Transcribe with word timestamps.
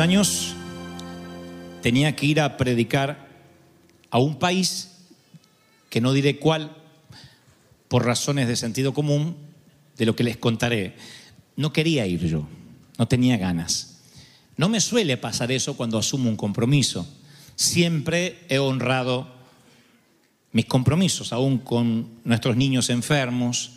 años 0.00 0.54
tenía 1.82 2.16
que 2.16 2.26
ir 2.26 2.40
a 2.40 2.56
predicar 2.56 3.28
a 4.10 4.18
un 4.18 4.38
país 4.38 4.90
que 5.88 6.00
no 6.00 6.12
diré 6.12 6.38
cuál, 6.38 6.76
por 7.88 8.06
razones 8.06 8.48
de 8.48 8.56
sentido 8.56 8.94
común, 8.94 9.36
de 9.96 10.06
lo 10.06 10.16
que 10.16 10.24
les 10.24 10.36
contaré. 10.36 10.96
No 11.56 11.72
quería 11.72 12.06
ir 12.06 12.26
yo, 12.26 12.48
no 12.98 13.08
tenía 13.08 13.36
ganas. 13.36 13.98
No 14.56 14.68
me 14.68 14.80
suele 14.80 15.16
pasar 15.16 15.52
eso 15.52 15.76
cuando 15.76 15.98
asumo 15.98 16.30
un 16.30 16.36
compromiso. 16.36 17.06
Siempre 17.56 18.44
he 18.48 18.58
honrado 18.58 19.28
mis 20.52 20.66
compromisos, 20.66 21.32
aún 21.32 21.58
con 21.58 22.08
nuestros 22.24 22.56
niños 22.56 22.90
enfermos, 22.90 23.72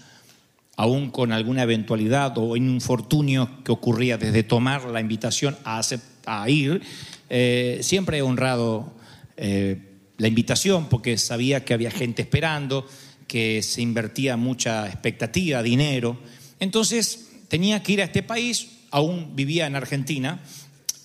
aún 0.76 1.12
con 1.12 1.32
alguna 1.32 1.64
eventualidad 1.64 2.38
o 2.38 2.54
un 2.54 2.70
infortunio 2.70 3.64
que 3.64 3.72
ocurría 3.72 4.18
desde 4.18 4.44
tomar 4.44 4.86
la 4.86 5.02
invitación 5.02 5.56
a 5.64 6.50
ir, 6.50 6.82
eh, 7.30 7.80
siempre 7.82 8.18
he 8.18 8.22
honrado 8.22 8.94
eh, 9.38 9.78
la 10.18 10.28
invitación 10.28 10.90
porque 10.90 11.18
sabía 11.18 11.66
que 11.66 11.74
había 11.74 11.92
gente 11.92 12.22
esperando, 12.22 12.88
que 13.28 13.62
se 13.64 13.82
invertía 13.82 14.38
mucha 14.38 14.88
expectativa, 14.88 15.64
dinero. 15.64 16.20
Entonces 16.60 17.32
tenía 17.48 17.82
que 17.82 17.94
ir 17.94 18.02
a 18.02 18.06
este 18.06 18.24
país, 18.24 18.70
aún 18.92 19.36
vivía 19.36 19.68
en 19.68 19.76
Argentina, 19.76 20.42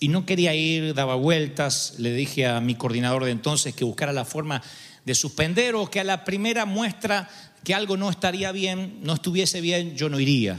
y 0.01 0.09
no 0.09 0.27
quería 0.27 0.55
ir, 0.55 0.95
daba 0.95 1.17
vueltas, 1.17 1.95
le 1.99 2.13
dije 2.13 2.47
a 2.47 2.61
mi 2.61 2.75
coordinador 2.75 3.25
de 3.25 3.33
entonces 3.33 3.75
que 3.75 3.85
buscara 3.85 4.13
la 4.13 4.25
forma 4.25 4.63
de 5.05 5.15
suspender 5.15 5.75
o 5.75 5.91
que 5.91 6.01
a 6.01 6.05
la 6.05 6.25
primera 6.25 6.67
muestra 6.67 7.29
que 7.69 7.75
algo 7.75 7.99
no 7.99 8.09
estaría 8.09 8.51
bien, 8.51 9.01
no 9.03 9.13
estuviese 9.13 9.61
bien, 9.61 9.95
yo 9.95 10.09
no 10.09 10.19
iría. 10.19 10.59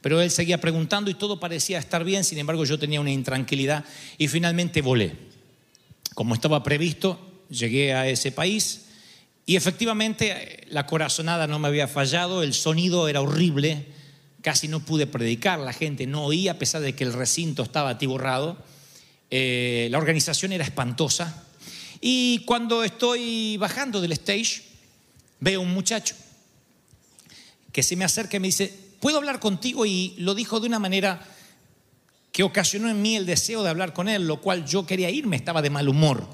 Pero 0.00 0.22
él 0.22 0.30
seguía 0.30 0.60
preguntando 0.60 1.10
y 1.10 1.14
todo 1.14 1.40
parecía 1.40 1.80
estar 1.80 2.04
bien, 2.04 2.22
sin 2.22 2.38
embargo 2.38 2.64
yo 2.64 2.78
tenía 2.78 3.00
una 3.00 3.10
intranquilidad 3.10 3.84
y 4.18 4.28
finalmente 4.28 4.80
volé. 4.80 5.16
Como 6.14 6.32
estaba 6.32 6.62
previsto, 6.62 7.18
llegué 7.50 7.92
a 7.92 8.06
ese 8.08 8.30
país 8.30 8.84
y 9.46 9.56
efectivamente 9.56 10.30
eh, 10.30 10.66
la 10.68 10.86
corazonada 10.86 11.48
no 11.48 11.58
me 11.58 11.66
había 11.66 11.88
fallado, 11.88 12.44
el 12.44 12.54
sonido 12.54 13.08
era 13.08 13.20
horrible, 13.20 13.86
casi 14.40 14.68
no 14.68 14.78
pude 14.78 15.08
predicar, 15.08 15.58
la 15.58 15.72
gente 15.72 16.06
no 16.06 16.24
oía 16.24 16.52
a 16.52 16.58
pesar 16.58 16.82
de 16.82 16.94
que 16.94 17.02
el 17.02 17.14
recinto 17.14 17.64
estaba 17.64 17.90
atiborrado, 17.90 18.62
Eh, 19.30 19.88
la 19.90 19.98
organización 19.98 20.52
era 20.52 20.62
espantosa 20.62 21.42
y 22.00 22.44
cuando 22.46 22.84
estoy 22.84 23.56
bajando 23.56 24.00
del 24.00 24.12
stage 24.12 24.62
veo 25.40 25.60
un 25.60 25.74
muchacho 25.74 26.14
que 27.74 27.82
se 27.82 27.96
me 27.96 28.04
acerca 28.04 28.36
y 28.36 28.40
me 28.40 28.46
dice, 28.46 28.72
¿puedo 29.00 29.18
hablar 29.18 29.40
contigo? 29.40 29.84
Y 29.84 30.14
lo 30.18 30.36
dijo 30.36 30.60
de 30.60 30.68
una 30.68 30.78
manera 30.78 31.26
que 32.30 32.44
ocasionó 32.44 32.88
en 32.88 33.02
mí 33.02 33.16
el 33.16 33.26
deseo 33.26 33.64
de 33.64 33.68
hablar 33.68 33.92
con 33.92 34.08
él, 34.08 34.28
lo 34.28 34.40
cual 34.40 34.64
yo 34.64 34.86
quería 34.86 35.10
irme, 35.10 35.34
estaba 35.34 35.60
de 35.60 35.70
mal 35.70 35.88
humor. 35.88 36.24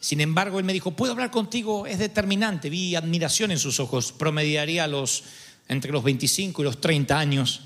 Sin 0.00 0.20
embargo, 0.20 0.58
él 0.58 0.64
me 0.64 0.72
dijo, 0.72 0.90
¿puedo 0.90 1.12
hablar 1.12 1.30
contigo? 1.30 1.86
Es 1.86 2.00
determinante, 2.00 2.70
vi 2.70 2.96
admiración 2.96 3.52
en 3.52 3.58
sus 3.60 3.78
ojos, 3.78 4.10
promediaría 4.10 4.88
los, 4.88 5.22
entre 5.68 5.92
los 5.92 6.02
25 6.02 6.60
y 6.60 6.64
los 6.64 6.80
30 6.80 7.16
años. 7.16 7.60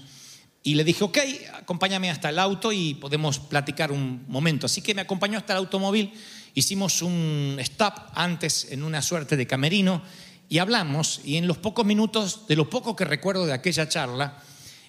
Y 0.62 0.74
le 0.74 0.84
dije, 0.84 1.02
ok, 1.02 1.18
acompáñame 1.54 2.10
hasta 2.10 2.28
el 2.28 2.38
auto 2.38 2.72
y 2.72 2.92
podemos 2.92 3.38
platicar 3.38 3.90
un 3.90 4.26
momento. 4.28 4.66
Así 4.66 4.82
que 4.82 4.94
me 4.94 5.00
acompañó 5.00 5.38
hasta 5.38 5.54
el 5.54 5.60
automóvil, 5.60 6.12
hicimos 6.54 7.00
un 7.00 7.56
stop 7.60 7.94
antes 8.12 8.70
en 8.70 8.82
una 8.82 9.00
suerte 9.00 9.38
de 9.38 9.46
camerino 9.46 10.02
y 10.48 10.58
hablamos. 10.58 11.20
Y 11.24 11.36
en 11.36 11.46
los 11.46 11.58
pocos 11.58 11.84
minutos, 11.84 12.46
de 12.48 12.56
lo 12.56 12.68
poco 12.70 12.96
que 12.96 13.04
recuerdo 13.04 13.46
de 13.46 13.52
aquella 13.52 13.88
charla, 13.88 14.42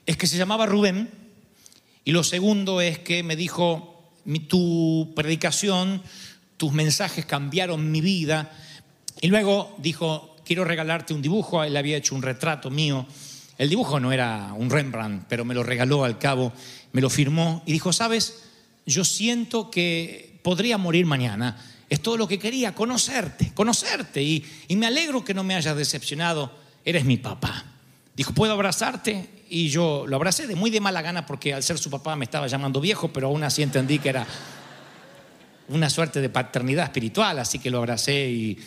es 0.05 0.17
que 0.17 0.27
se 0.27 0.37
llamaba 0.37 0.65
Rubén. 0.65 1.09
Y 2.05 2.11
lo 2.11 2.23
segundo 2.23 2.81
es 2.81 2.99
que 2.99 3.23
me 3.23 3.35
dijo, 3.35 4.11
"Mi- 4.25 4.39
tu 4.39 5.11
predicación, 5.15 6.01
tus 6.57 6.71
mensajes 6.73 7.25
cambiaron 7.25 7.91
mi 7.91 8.01
vida. 8.01 8.51
Y 9.21 9.27
luego 9.27 9.75
dijo, 9.77 10.35
quiero 10.45 10.65
regalarte 10.65 11.13
un 11.13 11.21
dibujo. 11.21 11.63
Él 11.63 11.77
había 11.77 11.97
hecho 11.97 12.15
un 12.15 12.21
retrato 12.21 12.69
mío. 12.69 13.05
El 13.57 13.69
dibujo 13.69 13.99
no 13.99 14.11
era 14.11 14.53
un 14.57 14.69
Rembrandt, 14.69 15.25
pero 15.27 15.45
me 15.45 15.53
lo 15.53 15.63
regaló 15.63 16.05
al 16.05 16.17
cabo, 16.17 16.53
me 16.93 17.01
lo 17.01 17.09
firmó 17.09 17.61
y 17.65 17.73
dijo, 17.73 17.91
sabes, 17.91 18.43
yo 18.85 19.03
siento 19.03 19.69
que 19.69 20.39
podría 20.41 20.77
morir 20.77 21.05
mañana. 21.05 21.57
Es 21.89 22.01
todo 22.01 22.17
lo 22.17 22.27
que 22.27 22.37
quería, 22.37 22.75
conocerte, 22.75 23.51
conocerte. 23.53 24.21
Y, 24.21 24.45
me 24.75 24.85
alegro 24.85 25.25
que 25.25 25.33
no 25.33 25.43
me 25.43 25.55
hayas 25.55 25.75
decepcionado. 25.75 26.51
Eres 26.85 27.03
mi 27.03 27.17
papá. 27.17 27.65
Dijo, 28.15 28.33
¿puedo 28.33 28.53
abrazarte? 28.53 29.43
Y 29.49 29.69
yo 29.69 30.05
lo 30.07 30.15
abracé 30.15 30.45
de 30.45 30.55
muy 30.55 30.69
de 30.69 30.79
mala 30.79 31.01
gana 31.01 31.25
porque 31.25 31.53
al 31.53 31.63
ser 31.63 31.79
su 31.79 31.89
papá 31.89 32.15
me 32.15 32.25
estaba 32.25 32.47
llamando 32.47 32.79
viejo, 32.79 33.11
pero 33.11 33.27
aún 33.27 33.43
así 33.43 33.63
entendí 33.63 33.97
que 33.97 34.09
era 34.09 34.27
una 35.69 35.89
suerte 35.89 36.21
de 36.21 36.29
paternidad 36.29 36.85
espiritual, 36.85 37.39
así 37.39 37.59
que 37.59 37.71
lo 37.71 37.79
abracé 37.79 38.29
y 38.29 38.59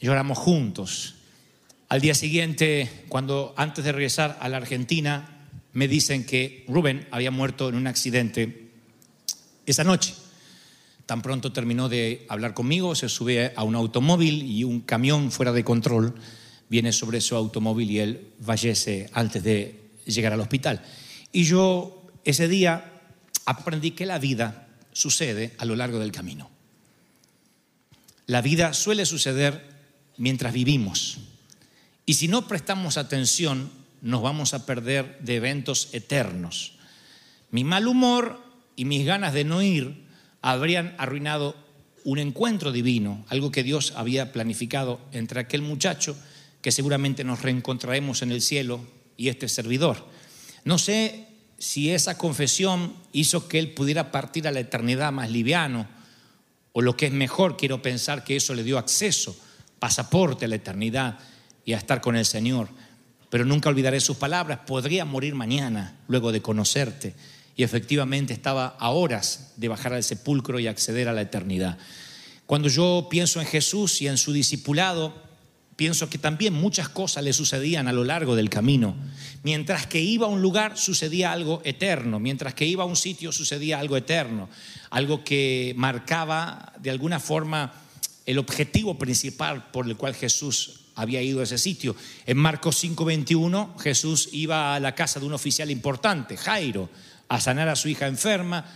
lloramos 0.00 0.38
juntos. 0.38 1.16
Al 1.88 2.00
día 2.00 2.14
siguiente, 2.14 3.04
cuando 3.08 3.52
antes 3.56 3.84
de 3.84 3.90
regresar 3.90 4.38
a 4.40 4.48
la 4.48 4.58
Argentina, 4.58 5.48
me 5.72 5.88
dicen 5.88 6.24
que 6.24 6.64
Rubén 6.68 7.08
había 7.10 7.30
muerto 7.30 7.68
en 7.68 7.74
un 7.74 7.86
accidente 7.86 8.70
esa 9.66 9.82
noche. 9.82 10.14
Tan 11.10 11.22
pronto 11.22 11.50
terminó 11.50 11.88
de 11.88 12.24
hablar 12.28 12.54
conmigo, 12.54 12.94
se 12.94 13.08
sube 13.08 13.52
a 13.56 13.64
un 13.64 13.74
automóvil 13.74 14.44
y 14.44 14.62
un 14.62 14.80
camión 14.80 15.32
fuera 15.32 15.50
de 15.50 15.64
control 15.64 16.14
viene 16.68 16.92
sobre 16.92 17.20
su 17.20 17.34
automóvil 17.34 17.90
y 17.90 17.98
él 17.98 18.28
fallece 18.40 19.10
antes 19.12 19.42
de 19.42 19.90
llegar 20.06 20.32
al 20.32 20.38
hospital. 20.38 20.80
Y 21.32 21.42
yo 21.42 22.06
ese 22.24 22.46
día 22.46 22.92
aprendí 23.44 23.90
que 23.90 24.06
la 24.06 24.20
vida 24.20 24.68
sucede 24.92 25.52
a 25.58 25.64
lo 25.64 25.74
largo 25.74 25.98
del 25.98 26.12
camino. 26.12 26.48
La 28.26 28.40
vida 28.40 28.72
suele 28.72 29.04
suceder 29.04 29.68
mientras 30.16 30.52
vivimos. 30.52 31.18
Y 32.06 32.14
si 32.14 32.28
no 32.28 32.46
prestamos 32.46 32.98
atención, 32.98 33.68
nos 34.00 34.22
vamos 34.22 34.54
a 34.54 34.64
perder 34.64 35.18
de 35.22 35.34
eventos 35.34 35.88
eternos. 35.92 36.74
Mi 37.50 37.64
mal 37.64 37.88
humor 37.88 38.40
y 38.76 38.84
mis 38.84 39.04
ganas 39.04 39.34
de 39.34 39.42
no 39.42 39.60
ir 39.60 40.08
habrían 40.42 40.94
arruinado 40.98 41.56
un 42.04 42.18
encuentro 42.18 42.72
divino, 42.72 43.24
algo 43.28 43.50
que 43.50 43.62
Dios 43.62 43.92
había 43.96 44.32
planificado 44.32 45.00
entre 45.12 45.40
aquel 45.40 45.62
muchacho 45.62 46.16
que 46.62 46.72
seguramente 46.72 47.24
nos 47.24 47.42
reencontraremos 47.42 48.22
en 48.22 48.32
el 48.32 48.42
cielo 48.42 48.80
y 49.16 49.28
este 49.28 49.48
servidor. 49.48 50.06
No 50.64 50.78
sé 50.78 51.26
si 51.58 51.90
esa 51.90 52.16
confesión 52.16 52.94
hizo 53.12 53.48
que 53.48 53.58
él 53.58 53.72
pudiera 53.72 54.10
partir 54.10 54.48
a 54.48 54.52
la 54.52 54.60
eternidad 54.60 55.12
más 55.12 55.30
liviano, 55.30 55.86
o 56.72 56.82
lo 56.82 56.96
que 56.96 57.06
es 57.06 57.12
mejor, 57.12 57.56
quiero 57.56 57.82
pensar 57.82 58.24
que 58.24 58.36
eso 58.36 58.54
le 58.54 58.62
dio 58.62 58.78
acceso, 58.78 59.36
pasaporte 59.78 60.44
a 60.44 60.48
la 60.48 60.56
eternidad 60.56 61.18
y 61.64 61.72
a 61.72 61.78
estar 61.78 62.00
con 62.00 62.16
el 62.16 62.24
Señor. 62.24 62.68
Pero 63.28 63.44
nunca 63.44 63.68
olvidaré 63.68 64.00
sus 64.00 64.16
palabras, 64.16 64.60
podría 64.66 65.04
morir 65.04 65.34
mañana 65.34 65.96
luego 66.08 66.32
de 66.32 66.42
conocerte. 66.42 67.14
Y 67.60 67.62
efectivamente 67.62 68.32
estaba 68.32 68.68
a 68.68 68.88
horas 68.88 69.52
de 69.56 69.68
bajar 69.68 69.92
al 69.92 70.02
sepulcro 70.02 70.58
y 70.58 70.66
acceder 70.66 71.08
a 71.08 71.12
la 71.12 71.20
eternidad. 71.20 71.76
Cuando 72.46 72.70
yo 72.70 73.08
pienso 73.10 73.38
en 73.38 73.46
Jesús 73.46 74.00
y 74.00 74.08
en 74.08 74.16
su 74.16 74.32
discipulado, 74.32 75.12
pienso 75.76 76.08
que 76.08 76.16
también 76.16 76.54
muchas 76.54 76.88
cosas 76.88 77.22
le 77.22 77.34
sucedían 77.34 77.86
a 77.86 77.92
lo 77.92 78.02
largo 78.02 78.34
del 78.34 78.48
camino. 78.48 78.96
Mientras 79.42 79.86
que 79.86 80.00
iba 80.00 80.26
a 80.26 80.30
un 80.30 80.40
lugar 80.40 80.78
sucedía 80.78 81.32
algo 81.32 81.60
eterno, 81.62 82.18
mientras 82.18 82.54
que 82.54 82.64
iba 82.64 82.84
a 82.84 82.86
un 82.86 82.96
sitio 82.96 83.30
sucedía 83.30 83.78
algo 83.78 83.98
eterno, 83.98 84.48
algo 84.88 85.22
que 85.22 85.74
marcaba 85.76 86.72
de 86.80 86.88
alguna 86.88 87.20
forma 87.20 87.74
el 88.24 88.38
objetivo 88.38 88.96
principal 88.96 89.70
por 89.70 89.86
el 89.86 89.98
cual 89.98 90.14
Jesús 90.14 90.80
había 90.94 91.20
ido 91.20 91.40
a 91.40 91.44
ese 91.44 91.58
sitio. 91.58 91.94
En 92.24 92.38
Marcos 92.38 92.82
5:21 92.82 93.78
Jesús 93.78 94.30
iba 94.32 94.74
a 94.74 94.80
la 94.80 94.94
casa 94.94 95.20
de 95.20 95.26
un 95.26 95.34
oficial 95.34 95.70
importante, 95.70 96.38
Jairo, 96.38 96.88
a 97.30 97.40
sanar 97.40 97.68
a 97.68 97.76
su 97.76 97.88
hija 97.88 98.08
enferma. 98.08 98.66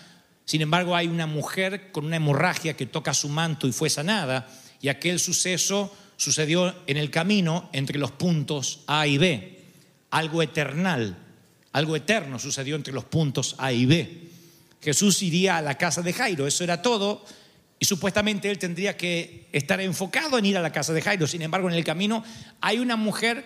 Sin 0.44 0.62
embargo, 0.62 0.94
hay 0.94 1.08
una 1.08 1.26
mujer 1.26 1.90
con 1.90 2.06
una 2.06 2.16
hemorragia 2.16 2.76
que 2.76 2.86
toca 2.86 3.12
su 3.12 3.28
manto 3.28 3.66
y 3.66 3.72
fue 3.72 3.90
sanada, 3.90 4.48
y 4.80 4.88
aquel 4.88 5.18
suceso 5.18 5.94
sucedió 6.16 6.72
en 6.86 6.96
el 6.96 7.10
camino 7.10 7.68
entre 7.72 7.98
los 7.98 8.12
puntos 8.12 8.84
A 8.86 9.08
y 9.08 9.18
B. 9.18 9.60
Algo 10.10 10.40
eternal, 10.40 11.18
algo 11.72 11.96
eterno 11.96 12.38
sucedió 12.38 12.76
entre 12.76 12.94
los 12.94 13.04
puntos 13.04 13.56
A 13.58 13.72
y 13.72 13.86
B. 13.86 14.28
Jesús 14.80 15.20
iría 15.22 15.56
a 15.56 15.62
la 15.62 15.76
casa 15.76 16.00
de 16.00 16.12
Jairo, 16.12 16.46
eso 16.46 16.62
era 16.62 16.80
todo, 16.80 17.24
y 17.80 17.86
supuestamente 17.86 18.48
él 18.48 18.58
tendría 18.60 18.96
que 18.96 19.48
estar 19.50 19.80
enfocado 19.80 20.38
en 20.38 20.46
ir 20.46 20.56
a 20.56 20.62
la 20.62 20.70
casa 20.70 20.92
de 20.92 21.02
Jairo. 21.02 21.26
Sin 21.26 21.42
embargo, 21.42 21.68
en 21.68 21.74
el 21.74 21.82
camino 21.82 22.22
hay 22.60 22.78
una 22.78 22.94
mujer 22.94 23.44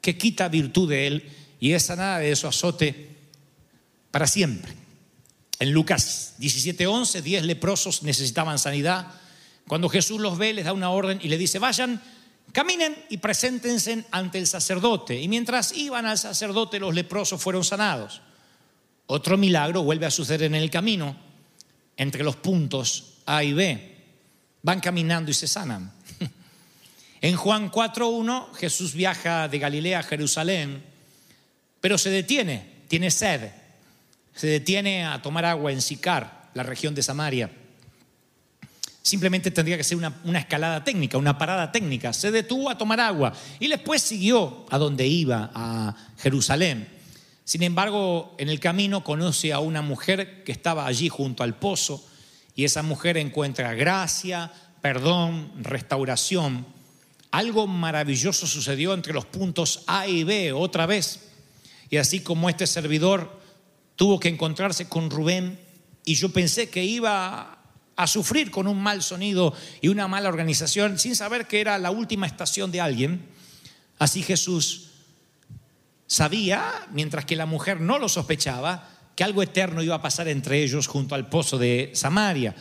que 0.00 0.16
quita 0.16 0.48
virtud 0.48 0.88
de 0.88 1.06
él 1.06 1.28
y 1.60 1.72
es 1.72 1.82
sanada 1.82 2.20
de 2.20 2.34
su 2.34 2.46
azote 2.46 3.17
para 4.10 4.26
siempre. 4.26 4.72
En 5.60 5.72
Lucas 5.72 6.34
17:11, 6.38 7.22
10 7.22 7.44
leprosos 7.44 8.02
necesitaban 8.02 8.58
sanidad. 8.58 9.08
Cuando 9.66 9.88
Jesús 9.88 10.20
los 10.20 10.38
ve, 10.38 10.52
les 10.52 10.64
da 10.64 10.72
una 10.72 10.90
orden 10.90 11.18
y 11.22 11.28
le 11.28 11.36
dice, 11.36 11.58
vayan, 11.58 12.00
caminen 12.52 12.96
y 13.10 13.18
preséntense 13.18 14.04
ante 14.10 14.38
el 14.38 14.46
sacerdote. 14.46 15.20
Y 15.20 15.28
mientras 15.28 15.72
iban 15.72 16.06
al 16.06 16.18
sacerdote, 16.18 16.78
los 16.78 16.94
leprosos 16.94 17.42
fueron 17.42 17.64
sanados. 17.64 18.22
Otro 19.06 19.36
milagro 19.36 19.82
vuelve 19.82 20.06
a 20.06 20.10
suceder 20.10 20.44
en 20.44 20.54
el 20.54 20.70
camino, 20.70 21.16
entre 21.96 22.22
los 22.22 22.36
puntos 22.36 23.14
A 23.26 23.42
y 23.42 23.52
B. 23.52 23.96
Van 24.62 24.80
caminando 24.80 25.30
y 25.30 25.34
se 25.34 25.46
sanan. 25.46 25.92
En 27.20 27.34
Juan 27.34 27.68
4.1 27.72 28.54
Jesús 28.54 28.94
viaja 28.94 29.48
de 29.48 29.58
Galilea 29.58 29.98
a 29.98 30.02
Jerusalén, 30.04 30.84
pero 31.80 31.98
se 31.98 32.10
detiene, 32.10 32.84
tiene 32.86 33.10
sed. 33.10 33.50
Se 34.38 34.46
detiene 34.46 35.04
a 35.04 35.20
tomar 35.20 35.44
agua 35.44 35.72
en 35.72 35.82
Sicar, 35.82 36.50
la 36.54 36.62
región 36.62 36.94
de 36.94 37.02
Samaria. 37.02 37.50
Simplemente 39.02 39.50
tendría 39.50 39.76
que 39.76 39.82
ser 39.82 39.98
una, 39.98 40.38
escalada 40.38 40.84
técnica, 40.84 41.18
una 41.18 41.36
parada 41.36 41.72
técnica. 41.72 42.12
Se 42.12 42.30
detuvo 42.30 42.70
a 42.70 42.78
tomar 42.78 43.00
agua 43.00 43.32
y 43.58 43.66
después 43.66 44.00
siguió 44.00 44.64
a 44.70 44.78
donde 44.78 45.08
iba, 45.08 45.50
a 45.52 45.96
Jerusalén. 46.18 46.88
Sin 47.42 47.64
embargo, 47.64 48.36
en 48.38 48.48
el 48.48 48.60
camino 48.60 49.02
conoce 49.02 49.52
a 49.52 49.58
una 49.58 49.82
mujer 49.82 50.44
que 50.44 50.52
estaba 50.52 50.86
allí 50.86 51.08
junto 51.08 51.42
al 51.42 51.56
pozo 51.56 52.06
y 52.54 52.64
esa 52.64 52.84
mujer 52.84 53.16
encuentra 53.16 53.74
gracia, 53.74 54.52
perdón, 54.80 55.50
restauración. 55.64 56.64
Algo 57.32 57.66
maravilloso 57.66 58.46
sucedió 58.46 58.94
entre 58.94 59.14
los 59.14 59.26
puntos 59.26 59.82
A 59.88 60.06
y 60.06 60.22
B 60.22 60.52
otra 60.52 60.86
vez. 60.86 61.24
Y 61.90 61.96
así 61.96 62.20
como 62.20 62.48
este 62.48 62.68
servidor 62.68 63.37
tuvo 63.98 64.20
que 64.20 64.28
encontrarse 64.28 64.88
con 64.88 65.10
Rubén 65.10 65.58
y 66.04 66.14
yo 66.14 66.28
pensé 66.28 66.70
que 66.70 66.84
iba 66.84 67.58
a 67.96 68.06
sufrir 68.06 68.52
con 68.52 68.68
un 68.68 68.80
mal 68.80 69.02
sonido 69.02 69.52
y 69.80 69.88
una 69.88 70.06
mala 70.06 70.28
organización 70.28 71.00
sin 71.00 71.16
saber 71.16 71.48
que 71.48 71.60
era 71.60 71.76
la 71.78 71.90
última 71.90 72.28
estación 72.28 72.70
de 72.70 72.80
alguien, 72.80 73.26
así 73.98 74.22
Jesús 74.22 74.90
sabía, 76.06 76.86
mientras 76.92 77.24
que 77.24 77.34
la 77.34 77.44
mujer 77.44 77.80
no 77.80 77.98
lo 77.98 78.08
sospechaba, 78.08 78.88
que 79.16 79.24
algo 79.24 79.42
eterno 79.42 79.82
iba 79.82 79.96
a 79.96 80.02
pasar 80.02 80.28
entre 80.28 80.62
ellos 80.62 80.86
junto 80.86 81.16
al 81.16 81.28
pozo 81.28 81.58
de 81.58 81.90
Samaria. 81.92 82.54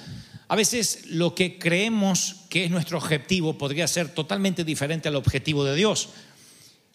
A 0.47 0.55
veces 0.55 1.05
lo 1.05 1.35
que 1.35 1.59
creemos 1.59 2.37
que 2.49 2.65
es 2.65 2.71
nuestro 2.71 2.97
objetivo 2.97 3.59
podría 3.59 3.87
ser 3.87 4.09
totalmente 4.09 4.63
diferente 4.63 5.07
al 5.07 5.15
objetivo 5.15 5.63
de 5.63 5.75
Dios. 5.75 6.09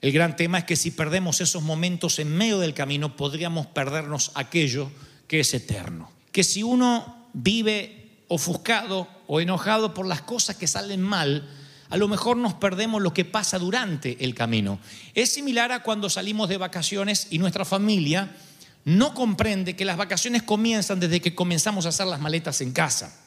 El 0.03 0.11
gran 0.11 0.35
tema 0.35 0.59
es 0.59 0.65
que 0.65 0.75
si 0.75 0.91
perdemos 0.91 1.41
esos 1.41 1.63
momentos 1.63 2.19
en 2.19 2.37
medio 2.37 2.59
del 2.59 2.75
camino, 2.75 3.17
podríamos 3.17 3.69
perdernos 3.69 4.33
aquello 4.35 4.91
que 5.29 5.41
es 5.41 5.55
eterno. 5.55 6.11
Que 6.33 6.43
si 6.43 6.65
uno 6.65 7.29
vive 7.33 8.11
ofuscado 8.27 9.09
o 9.29 9.41
enojado 9.41 9.95
por 9.95 10.07
las 10.07 10.23
cosas 10.23 10.57
que 10.57 10.67
salen 10.67 11.01
mal, 11.01 11.49
a 11.89 11.97
lo 11.97 12.09
mejor 12.09 12.37
nos 12.37 12.55
perdemos 12.55 13.01
lo 13.01 13.15
que 13.15 13.25
pasa 13.25 13.61
durante 13.61 14.25
el 14.25 14.35
camino. 14.35 14.81
Es 15.15 15.33
similar 15.33 15.71
a 15.71 15.85
cuando 15.85 16.11
salimos 16.11 16.49
de 16.49 16.57
vacaciones 16.57 17.29
y 17.31 17.39
nuestra 17.39 17.65
familia 17.65 18.35
no 18.85 19.15
comprende 19.15 19.77
que 19.77 19.85
las 19.85 19.97
vacaciones 19.97 20.43
comienzan 20.43 20.99
desde 20.99 21.21
que 21.21 21.37
comenzamos 21.37 21.87
a 21.87 21.91
hacer 21.91 22.09
las 22.09 22.19
maletas 22.19 22.61
en 22.61 22.73
casa. 22.73 23.21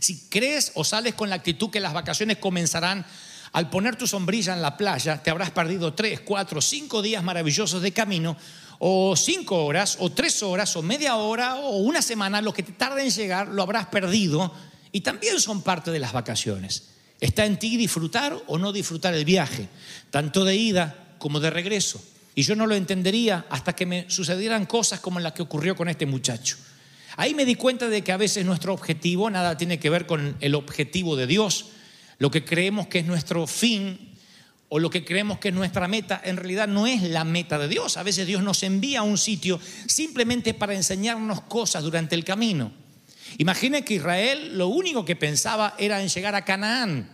Si 0.00 0.28
crees 0.28 0.72
o 0.74 0.84
sales 0.84 1.14
con 1.14 1.30
la 1.30 1.36
actitud 1.36 1.70
que 1.70 1.80
las 1.80 1.94
vacaciones 1.94 2.36
comenzarán 2.36 3.06
al 3.52 3.70
poner 3.70 3.96
tu 3.96 4.06
sombrilla 4.06 4.54
en 4.54 4.62
la 4.62 4.76
playa, 4.76 5.22
te 5.22 5.30
habrás 5.30 5.50
perdido 5.50 5.94
tres, 5.94 6.20
cuatro, 6.20 6.60
cinco 6.60 7.02
días 7.02 7.22
maravillosos 7.22 7.82
de 7.82 7.92
camino, 7.92 8.36
o 8.78 9.16
cinco 9.16 9.64
horas, 9.64 9.96
o 10.00 10.10
tres 10.10 10.42
horas, 10.42 10.76
o 10.76 10.82
media 10.82 11.16
hora, 11.16 11.56
o 11.56 11.78
una 11.78 12.02
semana, 12.02 12.40
lo 12.40 12.52
que 12.52 12.62
te 12.62 12.72
tarda 12.72 13.02
en 13.02 13.10
llegar, 13.10 13.48
lo 13.48 13.62
habrás 13.62 13.86
perdido, 13.86 14.52
y 14.92 15.00
también 15.00 15.40
son 15.40 15.62
parte 15.62 15.90
de 15.90 15.98
las 15.98 16.12
vacaciones. 16.12 16.90
Está 17.20 17.44
en 17.44 17.58
ti 17.58 17.76
disfrutar 17.76 18.36
o 18.46 18.58
no 18.58 18.72
disfrutar 18.72 19.14
el 19.14 19.24
viaje, 19.24 19.68
tanto 20.10 20.44
de 20.44 20.54
ida 20.54 21.16
como 21.18 21.40
de 21.40 21.50
regreso. 21.50 22.00
Y 22.34 22.42
yo 22.42 22.54
no 22.54 22.66
lo 22.66 22.76
entendería 22.76 23.46
hasta 23.50 23.74
que 23.74 23.86
me 23.86 24.08
sucedieran 24.08 24.66
cosas 24.66 25.00
como 25.00 25.18
las 25.18 25.32
que 25.32 25.42
ocurrió 25.42 25.74
con 25.74 25.88
este 25.88 26.06
muchacho. 26.06 26.56
Ahí 27.16 27.34
me 27.34 27.44
di 27.44 27.56
cuenta 27.56 27.88
de 27.88 28.04
que 28.04 28.12
a 28.12 28.16
veces 28.16 28.46
nuestro 28.46 28.72
objetivo 28.72 29.28
nada 29.28 29.56
tiene 29.56 29.80
que 29.80 29.90
ver 29.90 30.06
con 30.06 30.36
el 30.40 30.54
objetivo 30.54 31.16
de 31.16 31.26
Dios. 31.26 31.66
Lo 32.18 32.30
que 32.30 32.44
creemos 32.44 32.88
que 32.88 32.98
es 32.98 33.06
nuestro 33.06 33.46
fin 33.46 34.16
o 34.68 34.78
lo 34.78 34.90
que 34.90 35.04
creemos 35.04 35.38
que 35.38 35.48
es 35.48 35.54
nuestra 35.54 35.88
meta, 35.88 36.20
en 36.22 36.36
realidad 36.36 36.68
no 36.68 36.86
es 36.86 37.02
la 37.02 37.24
meta 37.24 37.58
de 37.58 37.68
Dios. 37.68 37.96
A 37.96 38.02
veces 38.02 38.26
Dios 38.26 38.42
nos 38.42 38.62
envía 38.62 39.00
a 39.00 39.04
un 39.04 39.16
sitio 39.16 39.58
simplemente 39.86 40.52
para 40.52 40.74
enseñarnos 40.74 41.42
cosas 41.42 41.82
durante 41.82 42.14
el 42.14 42.24
camino. 42.24 42.70
Imagine 43.38 43.84
que 43.84 43.94
Israel 43.94 44.56
lo 44.58 44.68
único 44.68 45.04
que 45.04 45.16
pensaba 45.16 45.74
era 45.78 46.02
en 46.02 46.08
llegar 46.08 46.34
a 46.34 46.44
Canaán. 46.44 47.10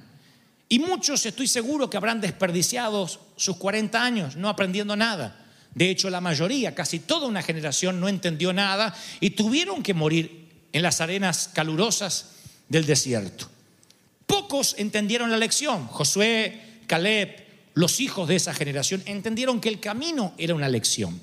Y 0.69 0.79
muchos 0.79 1.25
estoy 1.27 1.47
seguro 1.47 1.91
que 1.91 1.97
habrán 1.97 2.21
desperdiciado 2.21 3.09
sus 3.37 3.57
40 3.57 4.03
años 4.03 4.37
no 4.37 4.49
aprendiendo 4.49 4.97
nada. 4.97 5.41
De 5.75 5.91
hecho, 5.91 6.09
la 6.09 6.21
mayoría, 6.21 6.75
casi 6.75 7.01
toda 7.01 7.27
una 7.27 7.43
generación 7.43 8.01
no 8.01 8.09
entendió 8.09 8.53
nada 8.53 8.95
y 9.21 9.31
tuvieron 9.31 9.83
que 9.83 9.93
morir 9.93 10.69
en 10.73 10.83
las 10.83 11.01
arenas 11.01 11.51
calurosas 11.53 12.31
del 12.69 12.87
desierto. 12.87 13.54
Pocos 14.35 14.75
entendieron 14.79 15.31
la 15.31 15.37
lección. 15.37 15.87
Josué, 15.87 16.81
Caleb, 16.89 17.37
los 17.75 18.01
hijos 18.01 18.27
de 18.27 18.35
esa 18.35 18.53
generación 18.53 19.01
entendieron 19.07 19.61
que 19.61 19.69
el 19.69 19.79
camino 19.79 20.35
era 20.39 20.57
una 20.57 20.69
lección. 20.69 21.21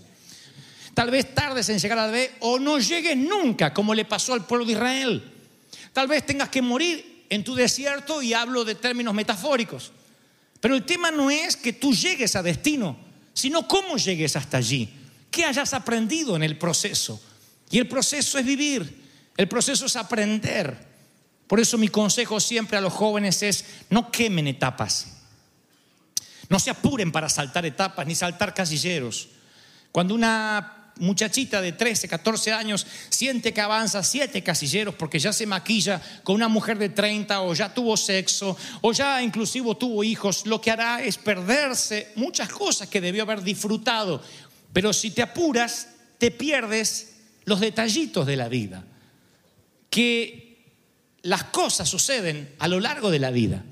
Tal 0.93 1.11
vez 1.11 1.35
tardes 1.35 1.67
en 1.67 1.77
llegar 1.77 1.99
a 1.99 2.05
la 2.05 2.11
B 2.13 2.31
o 2.39 2.57
no 2.57 2.79
llegues 2.79 3.17
nunca, 3.17 3.73
como 3.73 3.93
le 3.93 4.05
pasó 4.05 4.31
al 4.31 4.45
pueblo 4.45 4.65
de 4.65 4.71
Israel. 4.71 5.29
Tal 5.91 6.07
vez 6.07 6.25
tengas 6.25 6.47
que 6.47 6.61
morir 6.61 7.25
en 7.29 7.43
tu 7.43 7.53
desierto 7.53 8.21
y 8.21 8.33
hablo 8.33 8.63
de 8.63 8.75
términos 8.75 9.13
metafóricos. 9.13 9.91
Pero 10.61 10.73
el 10.73 10.85
tema 10.85 11.11
no 11.11 11.29
es 11.29 11.57
que 11.57 11.73
tú 11.73 11.93
llegues 11.93 12.37
a 12.37 12.41
destino, 12.41 12.97
sino 13.33 13.67
cómo 13.67 13.97
llegues 13.97 14.37
hasta 14.37 14.55
allí, 14.55 14.89
qué 15.29 15.43
hayas 15.43 15.73
aprendido 15.73 16.37
en 16.37 16.43
el 16.43 16.57
proceso. 16.57 17.21
Y 17.69 17.77
el 17.77 17.89
proceso 17.89 18.39
es 18.39 18.45
vivir, 18.45 19.03
el 19.35 19.49
proceso 19.49 19.85
es 19.87 19.97
aprender. 19.97 20.90
Por 21.51 21.59
eso 21.59 21.77
mi 21.77 21.89
consejo 21.89 22.39
siempre 22.39 22.77
a 22.77 22.81
los 22.81 22.93
jóvenes 22.93 23.43
es, 23.43 23.65
no 23.89 24.09
quemen 24.09 24.47
etapas, 24.47 25.07
no 26.47 26.57
se 26.57 26.69
apuren 26.69 27.11
para 27.11 27.27
saltar 27.27 27.65
etapas 27.65 28.07
ni 28.07 28.15
saltar 28.15 28.53
casilleros. 28.53 29.27
Cuando 29.91 30.15
una 30.15 30.93
muchachita 30.99 31.59
de 31.59 31.73
13, 31.73 32.07
14 32.07 32.53
años 32.53 32.87
siente 33.09 33.53
que 33.53 33.59
avanza 33.59 34.01
siete 34.01 34.41
casilleros 34.41 34.95
porque 34.95 35.19
ya 35.19 35.33
se 35.33 35.45
maquilla 35.45 36.01
con 36.23 36.35
una 36.35 36.47
mujer 36.47 36.77
de 36.77 36.87
30 36.87 37.41
o 37.41 37.53
ya 37.53 37.73
tuvo 37.73 37.97
sexo 37.97 38.55
o 38.79 38.93
ya 38.93 39.21
inclusive 39.21 39.75
tuvo 39.75 40.05
hijos, 40.05 40.45
lo 40.45 40.61
que 40.61 40.71
hará 40.71 41.03
es 41.03 41.17
perderse 41.17 42.13
muchas 42.15 42.47
cosas 42.47 42.87
que 42.87 43.01
debió 43.01 43.23
haber 43.23 43.43
disfrutado. 43.43 44.23
Pero 44.71 44.93
si 44.93 45.11
te 45.11 45.21
apuras, 45.21 45.89
te 46.17 46.31
pierdes 46.31 47.15
los 47.43 47.59
detallitos 47.59 48.25
de 48.25 48.37
la 48.37 48.47
vida. 48.47 48.85
Que 49.89 50.50
las 51.23 51.45
cosas 51.45 51.87
suceden 51.87 52.55
a 52.59 52.67
lo 52.67 52.79
largo 52.79 53.11
de 53.11 53.19
la 53.19 53.31
vida 53.31 53.63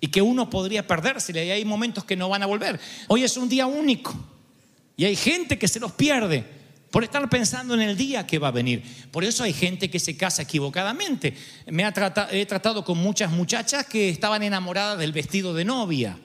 y 0.00 0.08
que 0.08 0.22
uno 0.22 0.50
podría 0.50 0.86
perdérsele 0.86 1.46
y 1.46 1.50
hay 1.50 1.64
momentos 1.64 2.04
que 2.04 2.16
no 2.16 2.28
van 2.28 2.42
a 2.42 2.46
volver. 2.46 2.80
Hoy 3.08 3.24
es 3.24 3.36
un 3.36 3.48
día 3.48 3.66
único 3.66 4.14
y 4.96 5.04
hay 5.04 5.16
gente 5.16 5.58
que 5.58 5.68
se 5.68 5.80
los 5.80 5.92
pierde 5.92 6.44
por 6.90 7.02
estar 7.02 7.28
pensando 7.28 7.74
en 7.74 7.80
el 7.80 7.96
día 7.96 8.26
que 8.26 8.38
va 8.38 8.48
a 8.48 8.52
venir. 8.52 8.82
Por 9.10 9.24
eso 9.24 9.42
hay 9.42 9.52
gente 9.52 9.90
que 9.90 9.98
se 9.98 10.16
casa 10.16 10.42
equivocadamente. 10.42 11.36
Me 11.66 11.84
ha 11.84 11.92
tratado, 11.92 12.28
he 12.30 12.46
tratado 12.46 12.84
con 12.84 12.98
muchas 12.98 13.30
muchachas 13.32 13.86
que 13.86 14.08
estaban 14.08 14.42
enamoradas 14.42 14.98
del 14.98 15.12
vestido 15.12 15.54
de 15.54 15.64
novia, 15.64 16.18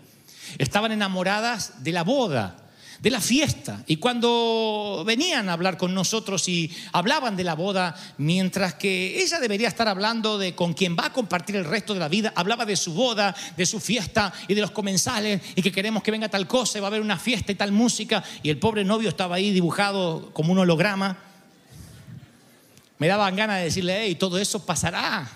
estaban 0.59 0.91
enamoradas 0.91 1.83
de 1.83 1.91
la 1.91 2.03
boda, 2.03 2.68
de 2.99 3.09
la 3.09 3.21
fiesta. 3.21 3.83
Y 3.87 3.97
cuando 3.97 5.03
venían 5.05 5.49
a 5.49 5.53
hablar 5.53 5.77
con 5.77 5.93
nosotros 5.93 6.47
y 6.49 6.71
hablaban 6.91 7.35
de 7.35 7.43
la 7.43 7.55
boda, 7.55 7.95
mientras 8.17 8.73
que 8.73 9.21
ella 9.21 9.39
debería 9.39 9.67
estar 9.67 9.87
hablando 9.87 10.37
de 10.37 10.53
con 10.55 10.73
quien 10.73 10.95
va 10.97 11.07
a 11.07 11.13
compartir 11.13 11.55
el 11.55 11.65
resto 11.65 11.93
de 11.93 11.99
la 11.99 12.09
vida, 12.09 12.33
hablaba 12.35 12.65
de 12.65 12.75
su 12.75 12.93
boda, 12.93 13.35
de 13.55 13.65
su 13.65 13.79
fiesta 13.79 14.33
y 14.47 14.53
de 14.53 14.61
los 14.61 14.71
comensales 14.71 15.41
y 15.55 15.61
que 15.61 15.71
queremos 15.71 16.03
que 16.03 16.11
venga 16.11 16.29
tal 16.29 16.47
cosa 16.47 16.77
y 16.77 16.81
va 16.81 16.87
a 16.87 16.89
haber 16.89 17.01
una 17.01 17.17
fiesta 17.17 17.51
y 17.51 17.55
tal 17.55 17.71
música. 17.71 18.23
Y 18.43 18.49
el 18.49 18.57
pobre 18.57 18.83
novio 18.83 19.09
estaba 19.09 19.35
ahí 19.35 19.51
dibujado 19.51 20.31
como 20.33 20.51
un 20.51 20.59
holograma. 20.59 21.17
Me 22.97 23.07
daban 23.07 23.35
ganas 23.35 23.59
de 23.59 23.63
decirle, 23.63 24.01
hey, 24.01 24.15
todo 24.15 24.37
eso 24.37 24.65
pasará. 24.65 25.27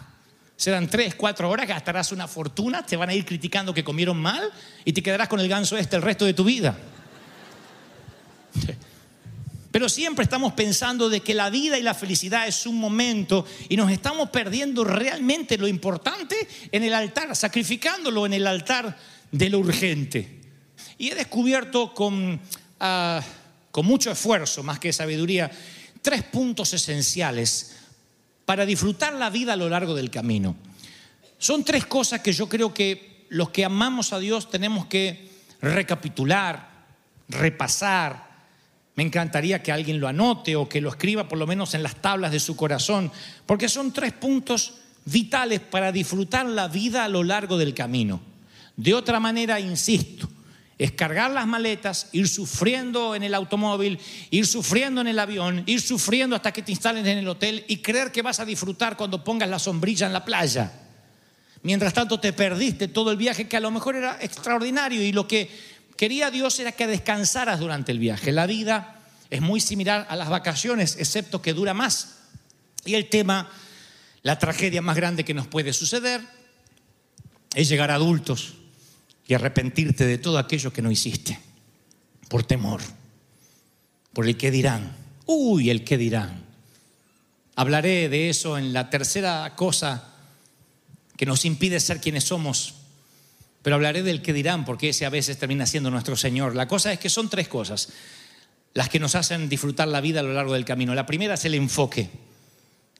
Serán 0.58 0.89
tres, 0.89 1.15
cuatro 1.15 1.50
horas, 1.50 1.67
gastarás 1.67 2.12
una 2.12 2.27
fortuna, 2.27 2.86
te 2.86 2.96
van 2.96 3.10
a 3.10 3.13
ir 3.13 3.25
criticando 3.25 3.74
que 3.74 3.84
comieron 3.84 4.17
mal 4.17 4.51
y 4.86 4.93
te 4.93 5.01
quedarás 5.01 5.27
con 5.27 5.39
el 5.39 5.48
ganso 5.48 5.77
este 5.77 5.96
el 5.96 6.01
resto 6.01 6.25
de 6.25 6.34
tu 6.34 6.43
vida. 6.43 6.77
Pero 9.72 9.89
siempre 9.89 10.24
estamos 10.24 10.53
pensando 10.53 11.10
de 11.10 11.22
que 11.22 11.33
la 11.33 11.50
vida 11.50 11.79
y 11.79 11.81
la 11.81 11.95
felicidad 11.95 12.48
es 12.48 12.67
un 12.67 12.79
momento 12.79 13.43
y 13.69 13.75
nos 13.75 13.91
estamos 13.91 14.29
perdiendo 14.29 14.83
realmente 14.83 15.57
lo 15.57 15.67
importante 15.67 16.48
en 16.72 16.83
el 16.83 16.93
altar, 16.93 17.36
sacrificándolo 17.36 18.27
en 18.27 18.33
el 18.33 18.45
altar 18.45 18.95
de 19.31 19.50
lo 19.50 19.57
urgente. 19.57 20.41
Y 21.00 21.10
he 21.10 21.15
descubierto 21.15 21.93
con, 21.93 22.39
ah, 22.79 23.22
con 23.72 23.88
mucho 23.88 24.12
esfuerzo, 24.12 24.62
más 24.62 24.77
que 24.77 24.93
sabiduría, 24.93 25.50
tres 26.03 26.22
puntos 26.22 26.72
esenciales 26.74 27.77
para 28.45 28.67
disfrutar 28.67 29.13
la 29.13 29.31
vida 29.31 29.53
a 29.53 29.57
lo 29.57 29.69
largo 29.69 29.95
del 29.95 30.12
camino. 30.12 30.55
Son 31.39 31.63
tres 31.63 31.86
cosas 31.88 32.22
que 32.22 32.31
yo 32.31 32.48
creo 32.48 32.74
que 32.74 33.25
los 33.29 33.50
que 33.50 33.65
amamos 33.65 34.13
a 34.13 34.19
Dios 34.19 34.51
tenemos 34.51 34.86
que 34.86 35.29
recapitular, 35.62 36.86
repasar. 37.27 38.23
Me 38.95 39.03
encantaría 39.03 39.63
que 39.63 39.71
alguien 39.71 40.00
lo 40.00 40.07
anote 40.07 40.55
o 40.55 40.69
que 40.69 40.81
lo 40.81 40.89
escriba 40.89 41.27
por 41.27 41.39
lo 41.39 41.47
menos 41.47 41.73
en 41.73 41.83
las 41.83 41.95
tablas 41.95 42.31
de 42.31 42.39
su 42.39 42.55
corazón, 42.55 43.12
porque 43.45 43.69
son 43.69 43.91
tres 43.91 44.13
puntos 44.13 44.73
vitales 45.05 45.59
para 45.59 45.91
disfrutar 45.91 46.45
la 46.45 46.67
vida 46.67 47.03
a 47.03 47.09
lo 47.09 47.23
largo 47.23 47.57
del 47.57 47.73
camino. 47.73 48.21
De 48.75 48.93
otra 48.93 49.19
manera, 49.19 49.59
insisto, 49.59 50.29
es 50.77 50.91
cargar 50.91 51.31
las 51.31 51.47
maletas, 51.47 52.09
ir 52.12 52.27
sufriendo 52.27 53.15
en 53.15 53.23
el 53.23 53.33
automóvil, 53.33 54.00
ir 54.31 54.45
sufriendo 54.45 55.01
en 55.01 55.07
el 55.07 55.19
avión, 55.19 55.63
ir 55.65 55.81
sufriendo 55.81 56.35
hasta 56.35 56.51
que 56.51 56.62
te 56.62 56.71
instalen 56.71 57.05
en 57.05 57.19
el 57.19 57.27
hotel 57.27 57.63
y 57.67 57.77
creer 57.77 58.12
que 58.12 58.21
vas 58.21 58.39
a 58.39 58.45
disfrutar 58.45 58.97
cuando 58.97 59.23
pongas 59.23 59.50
la 59.50 59.59
sombrilla 59.59 60.07
en 60.07 60.13
la 60.13 60.25
playa. 60.25 60.71
Mientras 61.62 61.93
tanto 61.93 62.19
te 62.19 62.33
perdiste 62.33 62.89
todo 62.89 63.12
el 63.12 63.17
viaje 63.17 63.47
que 63.47 63.55
a 63.55 63.62
lo 63.62 63.71
mejor 63.71 63.95
era 63.95 64.17
extraordinario 64.19 65.01
y 65.01 65.13
lo 65.13 65.27
que 65.27 65.50
quería 66.03 66.31
Dios 66.31 66.60
era 66.60 66.74
que 66.74 66.86
descansaras 66.86 67.62
durante 67.62 67.93
el 67.93 67.98
viaje. 67.98 68.33
La 68.33 68.45
vida 68.45 69.00
es 69.29 69.39
muy 69.39 69.62
similar 69.62 70.05
a 70.10 70.17
las 70.17 70.27
vacaciones, 70.27 70.98
excepto 71.00 71.41
que 71.41 71.53
dura 71.53 71.74
más. 71.74 72.17
Y 72.83 72.95
el 72.95 73.07
tema, 73.07 73.50
la 74.22 74.38
tragedia 74.38 74.81
más 74.81 74.98
grande 74.98 75.24
que 75.24 75.33
nos 75.33 75.48
puede 75.48 75.72
suceder, 75.72 76.19
es 77.55 77.69
llegar 77.69 77.89
a 77.89 77.95
adultos 77.95 78.55
y 79.29 79.33
arrepentirte 79.33 80.05
de 80.05 80.17
todo 80.17 80.39
aquello 80.39 80.74
que 80.74 80.81
no 80.81 80.91
hiciste, 80.91 81.39
por 82.27 82.43
temor, 82.43 82.81
por 84.12 84.27
el 84.27 84.36
que 84.36 84.51
dirán. 84.51 84.98
Uy, 85.25 85.69
el 85.69 85.86
que 85.86 85.98
dirán. 85.98 86.43
Hablaré 87.55 88.10
de 88.10 88.29
eso 88.29 88.57
en 88.57 88.74
la 88.74 88.89
tercera 88.89 89.53
cosa 89.55 90.10
que 91.15 91.25
nos 91.25 91.45
impide 91.45 91.79
ser 91.79 92.01
quienes 92.01 92.25
somos, 92.25 92.74
pero 93.63 93.77
hablaré 93.77 94.03
del 94.03 94.22
que 94.22 94.34
dirán, 94.34 94.65
porque 94.65 94.89
ese 94.89 95.05
a 95.05 95.10
veces 95.10 95.39
termina 95.39 95.65
siendo 95.65 95.89
nuestro 95.89 96.15
Señor. 96.15 96.55
La 96.55 96.67
cosa 96.67 96.93
es 96.93 97.00
que 97.00 97.10
son 97.10 97.29
tres 97.29 97.48
cosas 97.48 97.89
las 98.74 98.89
que 98.89 99.00
nos 99.00 99.15
hacen 99.15 99.50
disfrutar 99.50 99.88
la 99.88 100.01
vida 100.01 100.20
a 100.20 100.24
lo 100.24 100.34
largo 100.34 100.53
del 100.53 100.65
camino. 100.65 100.96
La 100.96 101.05
primera 101.05 101.36
es 101.36 101.46
el 101.46 101.55
enfoque. 101.55 102.10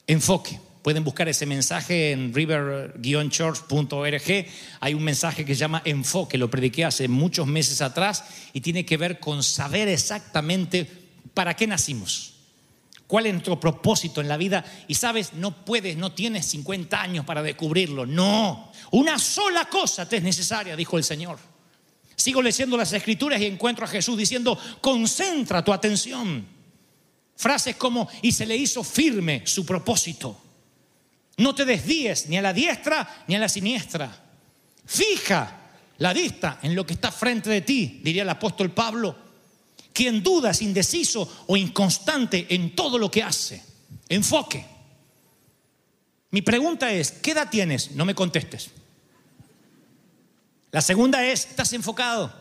Enfoque. 0.06 0.60
Pueden 0.82 1.02
buscar 1.02 1.28
ese 1.28 1.46
mensaje 1.46 2.12
en 2.12 2.34
river-church.org. 2.34 4.46
Hay 4.80 4.94
un 4.94 5.02
mensaje 5.02 5.44
que 5.44 5.54
se 5.54 5.60
llama 5.60 5.82
Enfoque, 5.84 6.36
lo 6.36 6.50
prediqué 6.50 6.84
hace 6.84 7.08
muchos 7.08 7.46
meses 7.46 7.80
atrás 7.80 8.24
y 8.52 8.60
tiene 8.60 8.84
que 8.84 8.98
ver 8.98 9.18
con 9.18 9.42
saber 9.42 9.88
exactamente 9.88 10.86
para 11.32 11.54
qué 11.54 11.66
nacimos. 11.66 12.34
¿Cuál 13.06 13.26
es 13.26 13.32
nuestro 13.32 13.58
propósito 13.58 14.20
en 14.20 14.28
la 14.28 14.36
vida? 14.36 14.64
Y 14.86 14.94
sabes, 14.94 15.32
no 15.34 15.64
puedes, 15.64 15.96
no 15.96 16.12
tienes 16.12 16.46
50 16.46 17.00
años 17.00 17.24
para 17.24 17.42
descubrirlo. 17.42 18.04
No, 18.04 18.70
una 18.94 19.18
sola 19.18 19.64
cosa 19.64 20.08
te 20.08 20.18
es 20.18 20.22
necesaria, 20.22 20.76
dijo 20.76 20.96
el 20.96 21.02
Señor. 21.02 21.36
Sigo 22.14 22.40
leyendo 22.40 22.76
las 22.76 22.92
escrituras 22.92 23.40
y 23.40 23.46
encuentro 23.46 23.84
a 23.84 23.88
Jesús 23.88 24.16
diciendo, 24.16 24.56
concentra 24.80 25.64
tu 25.64 25.72
atención. 25.72 26.46
Frases 27.34 27.74
como, 27.74 28.08
y 28.22 28.30
se 28.30 28.46
le 28.46 28.56
hizo 28.56 28.84
firme 28.84 29.42
su 29.46 29.66
propósito. 29.66 30.40
No 31.38 31.56
te 31.56 31.64
desvíes 31.64 32.28
ni 32.28 32.36
a 32.36 32.42
la 32.42 32.52
diestra 32.52 33.24
ni 33.26 33.34
a 33.34 33.40
la 33.40 33.48
siniestra. 33.48 34.16
Fija 34.86 35.72
la 35.98 36.12
vista 36.12 36.60
en 36.62 36.76
lo 36.76 36.86
que 36.86 36.94
está 36.94 37.10
frente 37.10 37.50
de 37.50 37.62
ti, 37.62 38.00
diría 38.00 38.22
el 38.22 38.28
apóstol 38.28 38.70
Pablo. 38.70 39.16
Quien 39.92 40.22
duda 40.22 40.50
es 40.50 40.62
indeciso 40.62 41.44
o 41.48 41.56
inconstante 41.56 42.46
en 42.48 42.76
todo 42.76 42.96
lo 42.96 43.10
que 43.10 43.24
hace. 43.24 43.60
Enfoque. 44.08 44.64
Mi 46.30 46.42
pregunta 46.42 46.92
es, 46.92 47.10
¿qué 47.10 47.32
edad 47.32 47.50
tienes? 47.50 47.90
No 47.90 48.04
me 48.04 48.14
contestes. 48.14 48.70
La 50.74 50.82
segunda 50.82 51.24
es, 51.24 51.46
¿estás 51.46 51.72
enfocado? 51.72 52.34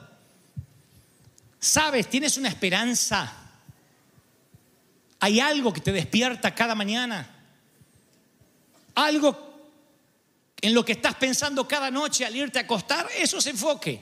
¿Sabes? 1.59 2.09
¿Tienes 2.09 2.35
una 2.35 2.49
esperanza? 2.49 3.31
¿Hay 5.19 5.39
algo 5.39 5.71
que 5.71 5.81
te 5.81 5.91
despierta 5.91 6.55
cada 6.55 6.73
mañana? 6.73 7.29
algo 8.95 9.53
en 10.59 10.73
lo 10.73 10.83
que 10.83 10.93
estás 10.93 11.13
pensando 11.13 11.67
cada 11.67 11.91
noche 11.91 12.25
al 12.25 12.35
irte 12.35 12.57
a 12.57 12.63
acostar, 12.63 13.07
eso 13.19 13.37
es 13.37 13.45
enfoque. 13.45 14.01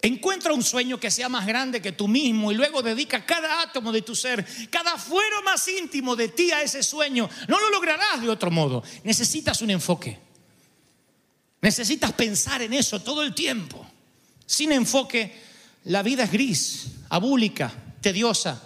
Encuentra 0.00 0.54
un 0.54 0.62
sueño 0.62 0.98
que 0.98 1.10
sea 1.10 1.28
más 1.28 1.46
grande 1.46 1.82
que 1.82 1.92
tú 1.92 2.08
mismo 2.08 2.50
y 2.52 2.54
luego 2.54 2.80
dedica 2.80 3.26
cada 3.26 3.60
átomo 3.60 3.92
de 3.92 4.00
tu 4.00 4.16
ser, 4.16 4.46
cada 4.70 4.96
fuero 4.96 5.42
más 5.42 5.68
íntimo 5.68 6.16
de 6.16 6.28
ti 6.28 6.52
a 6.52 6.62
ese 6.62 6.82
sueño. 6.82 7.28
No 7.48 7.60
lo 7.60 7.68
lograrás 7.68 8.22
de 8.22 8.30
otro 8.30 8.50
modo. 8.50 8.82
Necesitas 9.04 9.60
un 9.60 9.72
enfoque. 9.72 10.27
Necesitas 11.60 12.12
pensar 12.12 12.62
en 12.62 12.72
eso 12.72 13.00
todo 13.00 13.22
el 13.22 13.34
tiempo. 13.34 13.84
Sin 14.46 14.72
enfoque, 14.72 15.42
la 15.84 16.02
vida 16.02 16.24
es 16.24 16.32
gris, 16.32 16.86
abúlica, 17.08 17.72
tediosa. 18.00 18.62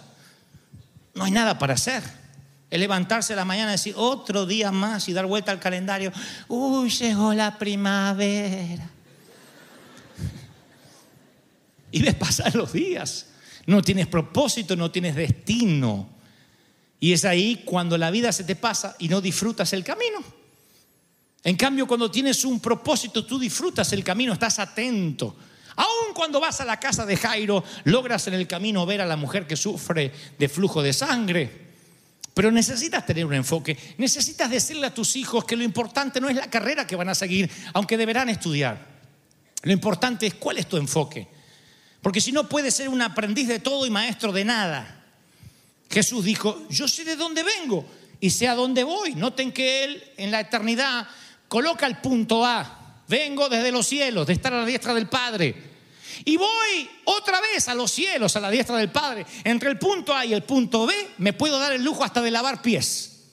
No 1.13 1.23
hay 1.23 1.31
nada 1.31 1.57
para 1.57 1.73
hacer. 1.73 2.03
Es 2.69 2.79
levantarse 2.79 3.33
a 3.33 3.35
la 3.35 3.45
mañana 3.45 3.71
y 3.71 3.73
decir 3.73 3.93
otro 3.97 4.45
día 4.45 4.71
más 4.71 5.07
y 5.07 5.13
dar 5.13 5.25
vuelta 5.25 5.51
al 5.51 5.59
calendario. 5.59 6.11
Uy, 6.47 6.89
llegó 6.89 7.33
la 7.33 7.57
primavera. 7.57 8.89
Y 11.91 12.01
ves 12.01 12.15
pasar 12.15 12.55
los 12.55 12.73
días. 12.73 13.27
No 13.65 13.81
tienes 13.81 14.07
propósito, 14.07 14.75
no 14.75 14.89
tienes 14.91 15.15
destino. 15.15 16.09
Y 16.99 17.13
es 17.13 17.25
ahí 17.25 17.63
cuando 17.65 17.97
la 17.97 18.09
vida 18.11 18.31
se 18.31 18.43
te 18.43 18.55
pasa 18.55 18.95
y 18.97 19.07
no 19.07 19.21
disfrutas 19.21 19.73
el 19.73 19.83
camino. 19.83 20.23
En 21.43 21.57
cambio, 21.57 21.85
cuando 21.85 22.09
tienes 22.09 22.45
un 22.45 22.59
propósito, 22.59 23.25
tú 23.25 23.37
disfrutas 23.37 23.91
el 23.93 24.03
camino, 24.03 24.33
estás 24.33 24.59
atento. 24.59 25.35
Aun 25.75 26.13
cuando 26.13 26.39
vas 26.39 26.61
a 26.61 26.65
la 26.65 26.79
casa 26.79 27.05
de 27.05 27.17
Jairo, 27.17 27.63
logras 27.85 28.27
en 28.27 28.35
el 28.35 28.47
camino 28.47 28.85
ver 28.85 29.01
a 29.01 29.05
la 29.05 29.17
mujer 29.17 29.45
que 29.45 29.57
sufre 29.57 30.11
de 30.37 30.49
flujo 30.49 30.81
de 30.81 30.93
sangre. 30.93 31.63
Pero 32.33 32.51
necesitas 32.51 33.05
tener 33.05 33.25
un 33.25 33.33
enfoque, 33.33 33.77
necesitas 33.97 34.49
decirle 34.49 34.87
a 34.87 34.93
tus 34.93 35.15
hijos 35.15 35.45
que 35.45 35.55
lo 35.55 35.63
importante 35.63 36.19
no 36.19 36.29
es 36.29 36.35
la 36.35 36.49
carrera 36.49 36.87
que 36.87 36.95
van 36.95 37.09
a 37.09 37.15
seguir, 37.15 37.49
aunque 37.73 37.97
deberán 37.97 38.29
estudiar. 38.29 38.93
Lo 39.63 39.71
importante 39.71 40.25
es 40.25 40.33
cuál 40.35 40.57
es 40.57 40.67
tu 40.67 40.77
enfoque. 40.77 41.27
Porque 42.01 42.21
si 42.21 42.31
no 42.31 42.49
puedes 42.49 42.73
ser 42.73 42.89
un 42.89 43.01
aprendiz 43.01 43.47
de 43.47 43.59
todo 43.59 43.85
y 43.85 43.89
maestro 43.89 44.31
de 44.31 44.45
nada. 44.45 45.03
Jesús 45.89 46.25
dijo, 46.25 46.67
yo 46.69 46.87
sé 46.87 47.05
de 47.05 47.15
dónde 47.15 47.43
vengo 47.43 47.85
y 48.19 48.31
sé 48.31 48.47
a 48.47 48.55
dónde 48.55 48.83
voy. 48.83 49.15
Noten 49.15 49.51
que 49.51 49.83
Él 49.83 50.03
en 50.17 50.31
la 50.31 50.39
eternidad 50.39 51.07
coloca 51.53 51.85
el 51.85 51.97
punto 51.97 52.43
A. 52.43 53.03
Vengo 53.07 53.47
desde 53.47 53.71
los 53.71 53.85
cielos, 53.85 54.25
de 54.25 54.33
estar 54.33 54.51
a 54.51 54.61
la 54.61 54.65
diestra 54.65 54.91
del 54.91 55.07
Padre. 55.07 55.53
Y 56.25 56.35
voy 56.35 56.89
otra 57.05 57.39
vez 57.41 57.67
a 57.67 57.75
los 57.75 57.91
cielos, 57.91 58.35
a 58.35 58.39
la 58.39 58.49
diestra 58.49 58.75
del 58.75 58.89
Padre. 58.89 59.23
Entre 59.43 59.69
el 59.69 59.77
punto 59.77 60.15
A 60.15 60.25
y 60.25 60.33
el 60.33 60.41
punto 60.41 60.87
B 60.87 60.95
me 61.19 61.31
puedo 61.31 61.59
dar 61.59 61.71
el 61.71 61.83
lujo 61.83 62.03
hasta 62.03 62.23
de 62.23 62.31
lavar 62.31 62.63
pies. 62.63 63.25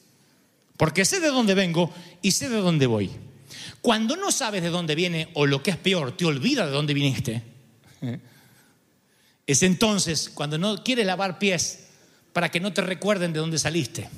Porque 0.76 1.06
sé 1.06 1.18
de 1.20 1.28
dónde 1.28 1.54
vengo 1.54 1.94
y 2.20 2.32
sé 2.32 2.50
de 2.50 2.58
dónde 2.58 2.86
voy. 2.86 3.10
Cuando 3.80 4.16
no 4.16 4.30
sabes 4.30 4.62
de 4.62 4.68
dónde 4.68 4.94
viene 4.94 5.30
o 5.32 5.46
lo 5.46 5.62
que 5.62 5.70
es 5.70 5.78
peor, 5.78 6.14
te 6.14 6.26
olvidas 6.26 6.66
de 6.66 6.72
dónde 6.72 6.92
viniste. 6.92 7.42
Es 9.46 9.62
entonces 9.62 10.28
cuando 10.28 10.58
no 10.58 10.84
quieres 10.84 11.06
lavar 11.06 11.38
pies 11.38 11.86
para 12.34 12.50
que 12.50 12.60
no 12.60 12.74
te 12.74 12.82
recuerden 12.82 13.32
de 13.32 13.40
dónde 13.40 13.58
saliste. 13.58 14.10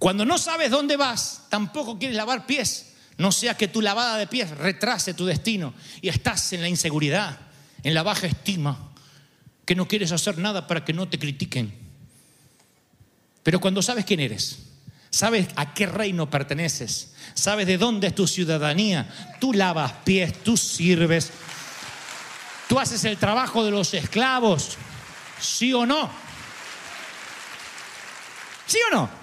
Cuando 0.00 0.24
no 0.24 0.36
sabes 0.36 0.72
dónde 0.72 0.96
vas, 0.96 1.42
tampoco 1.48 1.96
quieres 1.96 2.16
lavar 2.16 2.46
pies 2.46 2.90
no 3.20 3.32
sea 3.32 3.54
que 3.54 3.68
tu 3.68 3.82
lavada 3.82 4.16
de 4.16 4.26
pies 4.26 4.48
retrase 4.48 5.12
tu 5.12 5.26
destino 5.26 5.74
y 6.00 6.08
estás 6.08 6.54
en 6.54 6.62
la 6.62 6.70
inseguridad, 6.70 7.38
en 7.82 7.92
la 7.92 8.02
baja 8.02 8.26
estima, 8.26 8.92
que 9.66 9.74
no 9.74 9.86
quieres 9.86 10.10
hacer 10.12 10.38
nada 10.38 10.66
para 10.66 10.86
que 10.86 10.94
no 10.94 11.06
te 11.06 11.18
critiquen. 11.18 11.70
Pero 13.42 13.60
cuando 13.60 13.82
sabes 13.82 14.06
quién 14.06 14.20
eres, 14.20 14.60
sabes 15.10 15.48
a 15.56 15.74
qué 15.74 15.84
reino 15.84 16.30
perteneces, 16.30 17.12
sabes 17.34 17.66
de 17.66 17.76
dónde 17.76 18.06
es 18.06 18.14
tu 18.14 18.26
ciudadanía, 18.26 19.36
tú 19.38 19.52
lavas 19.52 19.92
pies, 20.02 20.42
tú 20.42 20.56
sirves, 20.56 21.30
tú 22.70 22.78
haces 22.78 23.04
el 23.04 23.18
trabajo 23.18 23.62
de 23.66 23.70
los 23.70 23.92
esclavos, 23.92 24.78
¿sí 25.38 25.74
o 25.74 25.84
no? 25.84 26.10
¿Sí 28.66 28.78
o 28.90 28.94
no? 28.94 29.19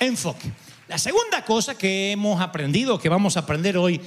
Enfoque. 0.00 0.50
La 0.88 0.98
segunda 0.98 1.44
cosa 1.44 1.78
que 1.78 2.10
hemos 2.10 2.40
aprendido, 2.40 2.98
que 2.98 3.08
vamos 3.08 3.36
a 3.36 3.40
aprender 3.40 3.76
hoy, 3.76 4.00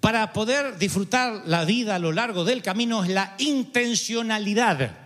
para 0.00 0.32
poder 0.32 0.78
disfrutar 0.78 1.42
la 1.46 1.64
vida 1.64 1.94
a 1.94 1.98
lo 1.98 2.10
largo 2.10 2.44
del 2.44 2.62
camino 2.62 3.04
es 3.04 3.10
la 3.10 3.34
intencionalidad. 3.38 4.96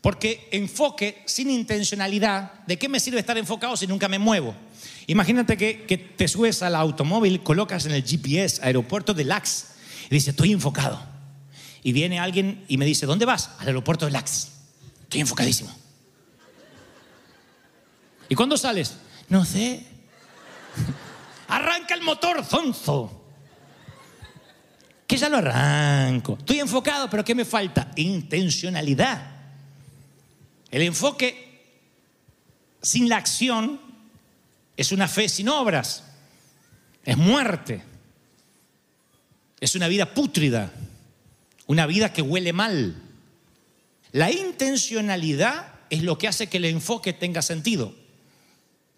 Porque 0.00 0.48
enfoque 0.52 1.22
sin 1.26 1.50
intencionalidad, 1.50 2.52
¿de 2.66 2.78
qué 2.78 2.88
me 2.88 3.00
sirve 3.00 3.18
estar 3.18 3.38
enfocado 3.38 3.76
si 3.76 3.86
nunca 3.86 4.08
me 4.08 4.18
muevo? 4.18 4.54
Imagínate 5.06 5.56
que, 5.56 6.14
te 6.16 6.28
subes 6.28 6.62
al 6.62 6.74
automóvil, 6.74 7.42
colocas 7.42 7.86
en 7.86 7.92
el 7.92 8.04
GPS 8.04 8.60
aeropuerto 8.62 9.14
de 9.14 9.24
Lax 9.24 9.68
y 10.10 10.14
dice, 10.14 10.30
estoy 10.30 10.52
enfocado. 10.52 11.00
Y 11.82 11.92
viene 11.92 12.18
alguien 12.18 12.64
y 12.68 12.78
me 12.78 12.84
dice, 12.84 13.06
¿dónde 13.06 13.24
vas? 13.24 13.50
Al 13.58 13.68
aeropuerto 13.68 14.06
de 14.06 14.12
Lax. 14.12 14.48
Estoy 15.04 15.20
enfocadísimo. 15.20 15.70
¿Y 18.28 18.34
cuándo 18.34 18.56
sales? 18.56 18.96
No 19.28 19.44
sé. 19.44 19.84
Arranca 21.48 21.94
el 21.94 22.02
motor, 22.02 22.44
zonzo. 22.44 23.24
Que 25.06 25.16
ya 25.16 25.28
lo 25.28 25.38
arranco. 25.38 26.36
Estoy 26.38 26.60
enfocado, 26.60 27.08
pero 27.08 27.24
¿qué 27.24 27.34
me 27.34 27.44
falta? 27.44 27.92
Intencionalidad. 27.96 29.36
El 30.70 30.82
enfoque 30.82 31.46
sin 32.82 33.08
la 33.08 33.16
acción 33.16 33.80
es 34.76 34.92
una 34.92 35.08
fe 35.08 35.28
sin 35.28 35.48
obras. 35.48 36.04
Es 37.04 37.16
muerte. 37.16 37.82
Es 39.60 39.74
una 39.74 39.88
vida 39.88 40.12
pútrida. 40.12 40.72
Una 41.66 41.86
vida 41.86 42.12
que 42.12 42.22
huele 42.22 42.52
mal. 42.52 43.02
La 44.12 44.30
intencionalidad 44.30 45.72
es 45.90 46.02
lo 46.02 46.18
que 46.18 46.28
hace 46.28 46.48
que 46.48 46.56
el 46.56 46.64
enfoque 46.64 47.12
tenga 47.12 47.42
sentido. 47.42 47.94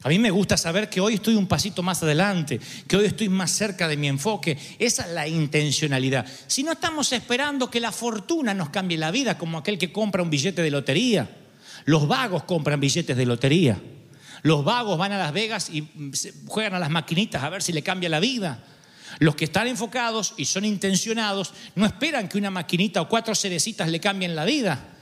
A 0.03 0.09
mí 0.09 0.19
me 0.19 0.31
gusta 0.31 0.57
saber 0.57 0.89
que 0.89 1.01
hoy 1.01 1.15
estoy 1.15 1.35
un 1.35 1.49
pasito 1.49 1.83
más 1.83 2.03
adelante, 2.05 2.61
que 2.87 2.97
hoy 2.97 3.07
estoy 3.07 3.29
más 3.29 3.51
cerca 3.51 3.89
de 3.89 3.97
mi 3.97 4.07
enfoque. 4.07 4.57
Esa 4.79 5.03
es 5.03 5.13
la 5.13 5.27
intencionalidad. 5.27 6.25
Si 6.47 6.63
no 6.63 6.73
estamos 6.73 7.13
esperando 7.13 7.69
que 7.69 7.81
la 7.81 7.91
fortuna 7.91 8.55
nos 8.55 8.71
cambie 8.71 8.97
la 8.97 9.11
vida, 9.11 9.37
como 9.37 9.59
aquel 9.59 9.77
que 9.77 9.91
compra 9.91 10.23
un 10.23 10.31
billete 10.31 10.63
de 10.63 10.71
lotería. 10.71 11.29
Los 11.85 12.07
vagos 12.07 12.45
compran 12.45 12.79
billetes 12.79 13.17
de 13.17 13.27
lotería. 13.27 13.81
Los 14.43 14.65
vagos 14.65 14.99
van 14.99 15.13
a 15.13 15.19
Las 15.19 15.33
Vegas 15.33 15.69
y 15.71 15.89
juegan 16.47 16.75
a 16.75 16.79
las 16.79 16.91
maquinitas 16.91 17.43
a 17.43 17.49
ver 17.49 17.63
si 17.63 17.73
le 17.73 17.83
cambia 17.83 18.09
la 18.09 18.21
vida. 18.21 18.63
Los 19.19 19.35
que 19.35 19.47
están 19.47 19.67
enfocados 19.67 20.35
y 20.37 20.45
son 20.45 20.65
intencionados 20.65 21.53
no 21.75 21.87
esperan 21.87 22.29
que 22.29 22.39
una 22.39 22.51
maquinita 22.51 23.01
o 23.01 23.09
cuatro 23.09 23.35
cerecitas 23.35 23.89
le 23.89 23.99
cambien 23.99 24.37
la 24.37 24.45
vida. 24.45 24.98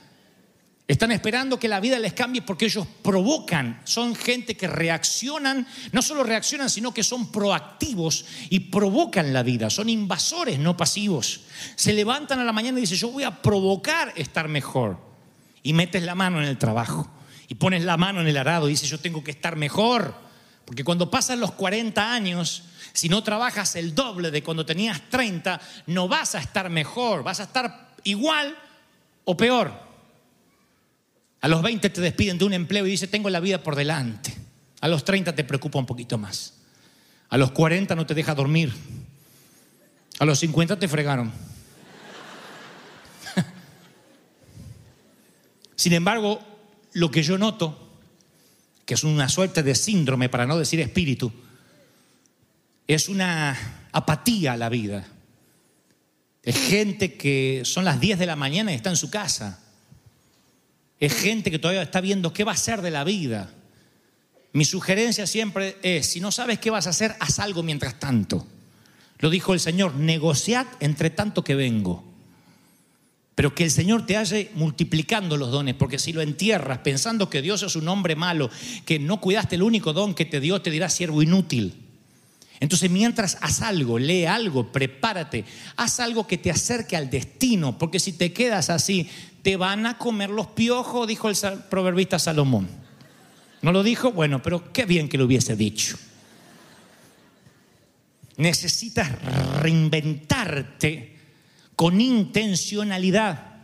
Están 0.88 1.10
esperando 1.10 1.58
que 1.58 1.66
la 1.66 1.80
vida 1.80 1.98
les 1.98 2.12
cambie 2.12 2.42
porque 2.42 2.66
ellos 2.66 2.86
provocan. 3.02 3.80
Son 3.84 4.14
gente 4.14 4.56
que 4.56 4.68
reaccionan, 4.68 5.66
no 5.90 6.00
solo 6.00 6.22
reaccionan, 6.22 6.70
sino 6.70 6.94
que 6.94 7.02
son 7.02 7.32
proactivos 7.32 8.24
y 8.50 8.60
provocan 8.60 9.32
la 9.32 9.42
vida. 9.42 9.68
Son 9.68 9.88
invasores, 9.88 10.60
no 10.60 10.76
pasivos. 10.76 11.40
Se 11.74 11.92
levantan 11.92 12.38
a 12.38 12.44
la 12.44 12.52
mañana 12.52 12.78
y 12.78 12.82
dicen, 12.82 12.98
yo 12.98 13.10
voy 13.10 13.24
a 13.24 13.42
provocar 13.42 14.12
estar 14.14 14.46
mejor. 14.46 14.98
Y 15.64 15.72
metes 15.72 16.04
la 16.04 16.14
mano 16.14 16.40
en 16.40 16.46
el 16.46 16.56
trabajo. 16.56 17.10
Y 17.48 17.56
pones 17.56 17.82
la 17.82 17.96
mano 17.96 18.20
en 18.20 18.28
el 18.28 18.36
arado 18.36 18.68
y 18.68 18.72
dices, 18.72 18.88
yo 18.88 19.00
tengo 19.00 19.24
que 19.24 19.32
estar 19.32 19.56
mejor. 19.56 20.14
Porque 20.64 20.84
cuando 20.84 21.10
pasan 21.10 21.40
los 21.40 21.50
40 21.50 22.12
años, 22.12 22.62
si 22.92 23.08
no 23.08 23.24
trabajas 23.24 23.74
el 23.74 23.92
doble 23.92 24.30
de 24.30 24.44
cuando 24.44 24.64
tenías 24.64 25.00
30, 25.10 25.60
no 25.86 26.06
vas 26.06 26.36
a 26.36 26.38
estar 26.38 26.70
mejor. 26.70 27.24
Vas 27.24 27.40
a 27.40 27.44
estar 27.44 27.96
igual 28.04 28.56
o 29.24 29.36
peor. 29.36 29.85
A 31.46 31.48
los 31.48 31.62
20 31.62 31.90
te 31.90 32.00
despiden 32.00 32.38
de 32.38 32.44
un 32.44 32.54
empleo 32.54 32.84
y 32.84 32.90
dices, 32.90 33.08
tengo 33.08 33.30
la 33.30 33.38
vida 33.38 33.62
por 33.62 33.76
delante. 33.76 34.34
A 34.80 34.88
los 34.88 35.04
30 35.04 35.32
te 35.32 35.44
preocupa 35.44 35.78
un 35.78 35.86
poquito 35.86 36.18
más. 36.18 36.54
A 37.28 37.38
los 37.38 37.52
40 37.52 37.94
no 37.94 38.04
te 38.04 38.14
deja 38.14 38.34
dormir. 38.34 38.72
A 40.18 40.24
los 40.24 40.40
50 40.40 40.76
te 40.76 40.88
fregaron. 40.88 41.30
Sin 45.76 45.92
embargo, 45.92 46.40
lo 46.94 47.12
que 47.12 47.22
yo 47.22 47.38
noto, 47.38 47.92
que 48.84 48.94
es 48.94 49.04
una 49.04 49.28
suerte 49.28 49.62
de 49.62 49.76
síndrome, 49.76 50.28
para 50.28 50.46
no 50.46 50.58
decir 50.58 50.80
espíritu, 50.80 51.32
es 52.88 53.08
una 53.08 53.86
apatía 53.92 54.54
a 54.54 54.56
la 54.56 54.68
vida. 54.68 55.06
Es 56.42 56.56
gente 56.56 57.14
que 57.14 57.62
son 57.64 57.84
las 57.84 58.00
10 58.00 58.18
de 58.18 58.26
la 58.26 58.34
mañana 58.34 58.72
y 58.72 58.74
está 58.74 58.90
en 58.90 58.96
su 58.96 59.10
casa 59.10 59.62
es 60.98 61.14
gente 61.14 61.50
que 61.50 61.58
todavía 61.58 61.82
está 61.82 62.00
viendo 62.00 62.32
qué 62.32 62.44
va 62.44 62.52
a 62.52 62.54
hacer 62.54 62.82
de 62.82 62.90
la 62.90 63.04
vida. 63.04 63.50
Mi 64.52 64.64
sugerencia 64.64 65.26
siempre 65.26 65.76
es, 65.82 66.06
si 66.06 66.20
no 66.20 66.32
sabes 66.32 66.58
qué 66.58 66.70
vas 66.70 66.86
a 66.86 66.90
hacer, 66.90 67.14
haz 67.20 67.38
algo 67.38 67.62
mientras 67.62 67.98
tanto. 67.98 68.46
Lo 69.18 69.30
dijo 69.30 69.52
el 69.52 69.60
Señor, 69.60 69.94
negociad 69.94 70.66
entre 70.80 71.10
tanto 71.10 71.44
que 71.44 71.54
vengo. 71.54 72.04
Pero 73.34 73.54
que 73.54 73.64
el 73.64 73.70
Señor 73.70 74.06
te 74.06 74.16
halle 74.16 74.50
multiplicando 74.54 75.36
los 75.36 75.50
dones, 75.50 75.74
porque 75.74 75.98
si 75.98 76.14
lo 76.14 76.22
entierras 76.22 76.78
pensando 76.78 77.28
que 77.28 77.42
Dios 77.42 77.62
es 77.62 77.76
un 77.76 77.86
hombre 77.88 78.16
malo, 78.16 78.50
que 78.86 78.98
no 78.98 79.20
cuidaste 79.20 79.56
el 79.56 79.62
único 79.62 79.92
don 79.92 80.14
que 80.14 80.24
te 80.24 80.40
dio, 80.40 80.62
te 80.62 80.70
dirá 80.70 80.88
siervo 80.88 81.22
inútil. 81.22 81.85
Entonces 82.60 82.90
mientras 82.90 83.36
haz 83.40 83.62
algo, 83.62 83.98
lee 83.98 84.24
algo, 84.24 84.72
prepárate, 84.72 85.44
haz 85.76 86.00
algo 86.00 86.26
que 86.26 86.38
te 86.38 86.50
acerque 86.50 86.96
al 86.96 87.10
destino, 87.10 87.76
porque 87.78 88.00
si 88.00 88.12
te 88.12 88.32
quedas 88.32 88.70
así, 88.70 89.08
te 89.42 89.56
van 89.56 89.86
a 89.86 89.98
comer 89.98 90.30
los 90.30 90.48
piojos, 90.48 91.06
dijo 91.06 91.28
el 91.28 91.36
proverbista 91.70 92.18
Salomón. 92.18 92.68
¿No 93.62 93.72
lo 93.72 93.82
dijo? 93.82 94.12
Bueno, 94.12 94.42
pero 94.42 94.72
qué 94.72 94.84
bien 94.84 95.08
que 95.08 95.18
lo 95.18 95.24
hubiese 95.24 95.56
dicho. 95.56 95.98
Necesitas 98.36 99.10
reinventarte 99.60 101.16
con 101.74 102.00
intencionalidad. 102.00 103.56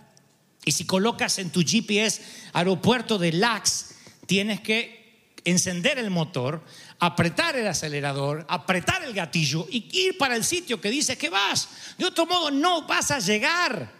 Y 0.64 0.72
si 0.72 0.84
colocas 0.84 1.38
en 1.38 1.50
tu 1.50 1.62
GPS 1.62 2.22
aeropuerto 2.52 3.18
de 3.18 3.32
Lax, 3.32 3.94
tienes 4.26 4.60
que 4.60 5.02
encender 5.44 5.98
el 5.98 6.10
motor, 6.10 6.64
apretar 7.02 7.56
el 7.56 7.66
acelerador, 7.66 8.46
apretar 8.48 9.02
el 9.02 9.12
gatillo 9.12 9.66
y 9.68 9.88
ir 9.90 10.16
para 10.16 10.36
el 10.36 10.44
sitio 10.44 10.80
que 10.80 10.88
dice 10.88 11.18
que 11.18 11.30
vas. 11.30 11.68
De 11.98 12.04
otro 12.04 12.26
modo 12.26 12.52
no 12.52 12.86
vas 12.86 13.10
a 13.10 13.18
llegar 13.18 13.90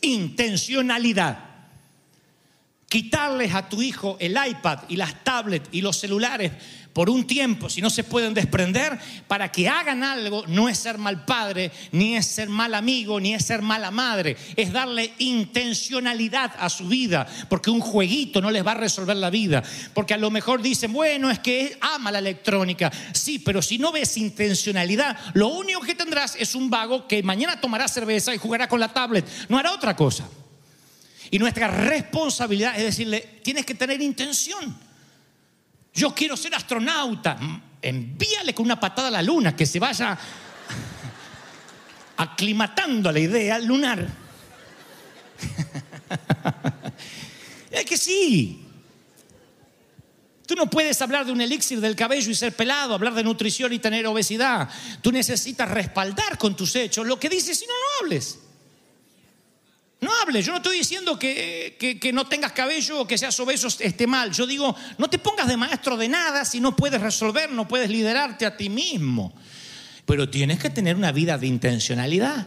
intencionalidad. 0.00 1.38
Quitarles 2.88 3.52
a 3.54 3.68
tu 3.68 3.82
hijo 3.82 4.16
el 4.20 4.38
iPad 4.42 4.84
y 4.88 4.96
las 4.96 5.22
tablets 5.22 5.68
y 5.70 5.82
los 5.82 5.98
celulares 5.98 6.52
por 6.96 7.10
un 7.10 7.26
tiempo, 7.26 7.68
si 7.68 7.82
no 7.82 7.90
se 7.90 8.04
pueden 8.04 8.32
desprender, 8.32 8.98
para 9.28 9.52
que 9.52 9.68
hagan 9.68 10.02
algo, 10.02 10.44
no 10.46 10.66
es 10.66 10.78
ser 10.78 10.96
mal 10.96 11.26
padre, 11.26 11.70
ni 11.92 12.16
es 12.16 12.24
ser 12.24 12.48
mal 12.48 12.72
amigo, 12.72 13.20
ni 13.20 13.34
es 13.34 13.44
ser 13.44 13.60
mala 13.60 13.90
madre, 13.90 14.34
es 14.56 14.72
darle 14.72 15.12
intencionalidad 15.18 16.54
a 16.58 16.70
su 16.70 16.88
vida, 16.88 17.26
porque 17.50 17.68
un 17.68 17.80
jueguito 17.80 18.40
no 18.40 18.50
les 18.50 18.66
va 18.66 18.70
a 18.70 18.76
resolver 18.76 19.14
la 19.14 19.28
vida, 19.28 19.62
porque 19.92 20.14
a 20.14 20.16
lo 20.16 20.30
mejor 20.30 20.62
dicen, 20.62 20.90
bueno, 20.90 21.30
es 21.30 21.38
que 21.40 21.76
ama 21.82 22.10
la 22.10 22.18
electrónica, 22.18 22.90
sí, 23.12 23.40
pero 23.40 23.60
si 23.60 23.76
no 23.76 23.92
ves 23.92 24.16
intencionalidad, 24.16 25.18
lo 25.34 25.48
único 25.48 25.82
que 25.82 25.94
tendrás 25.94 26.34
es 26.36 26.54
un 26.54 26.70
vago 26.70 27.06
que 27.06 27.22
mañana 27.22 27.60
tomará 27.60 27.88
cerveza 27.88 28.34
y 28.34 28.38
jugará 28.38 28.70
con 28.70 28.80
la 28.80 28.94
tablet, 28.94 29.26
no 29.50 29.58
hará 29.58 29.72
otra 29.72 29.94
cosa. 29.94 30.26
Y 31.30 31.38
nuestra 31.38 31.68
responsabilidad 31.68 32.74
es 32.78 32.84
decirle, 32.84 33.40
tienes 33.42 33.66
que 33.66 33.74
tener 33.74 34.00
intención. 34.00 34.86
Yo 35.96 36.14
quiero 36.14 36.36
ser 36.36 36.54
astronauta. 36.54 37.38
Envíale 37.80 38.54
con 38.54 38.66
una 38.66 38.78
patada 38.78 39.08
a 39.08 39.10
la 39.10 39.22
luna, 39.22 39.56
que 39.56 39.64
se 39.64 39.78
vaya 39.78 40.16
aclimatando 42.18 43.08
a 43.08 43.12
la 43.12 43.18
idea 43.18 43.58
lunar. 43.58 44.06
es 47.70 47.84
que 47.86 47.96
sí. 47.96 48.62
Tú 50.46 50.54
no 50.54 50.68
puedes 50.68 51.00
hablar 51.00 51.24
de 51.24 51.32
un 51.32 51.40
elixir 51.40 51.80
del 51.80 51.96
cabello 51.96 52.30
y 52.30 52.34
ser 52.34 52.54
pelado, 52.54 52.94
hablar 52.94 53.14
de 53.14 53.24
nutrición 53.24 53.72
y 53.72 53.78
tener 53.78 54.06
obesidad. 54.06 54.68
Tú 55.00 55.10
necesitas 55.10 55.68
respaldar 55.68 56.36
con 56.36 56.54
tus 56.54 56.76
hechos 56.76 57.06
lo 57.06 57.18
que 57.18 57.30
dices 57.30 57.60
y 57.62 57.66
no, 57.66 57.72
no 57.72 58.04
hables. 58.04 58.38
No 60.06 60.12
hables, 60.22 60.46
yo 60.46 60.52
no 60.52 60.58
estoy 60.58 60.78
diciendo 60.78 61.18
que, 61.18 61.98
no 62.14 62.28
tengas 62.28 62.52
cabello 62.52 63.00
o 63.00 63.06
que 63.08 63.18
seas 63.18 63.34
obeso 63.40 63.66
esté 63.66 64.06
mal. 64.06 64.30
Yo 64.30 64.46
digo, 64.46 64.72
no 64.98 65.10
te 65.10 65.18
pongas 65.18 65.48
de 65.48 65.56
maestro 65.56 65.96
de 65.96 66.06
nada 66.06 66.44
si 66.44 66.60
no 66.60 66.76
puedes 66.76 67.00
resolver, 67.00 67.50
no 67.50 67.66
puedes 67.66 67.90
liderarte 67.90 68.46
a 68.46 68.56
ti 68.56 68.68
mismo. 68.68 69.34
Pero 70.04 70.30
tienes 70.30 70.60
que 70.60 70.70
tener 70.70 70.94
una 70.94 71.10
vida 71.10 71.38
de 71.38 71.48
intencionalidad. 71.48 72.46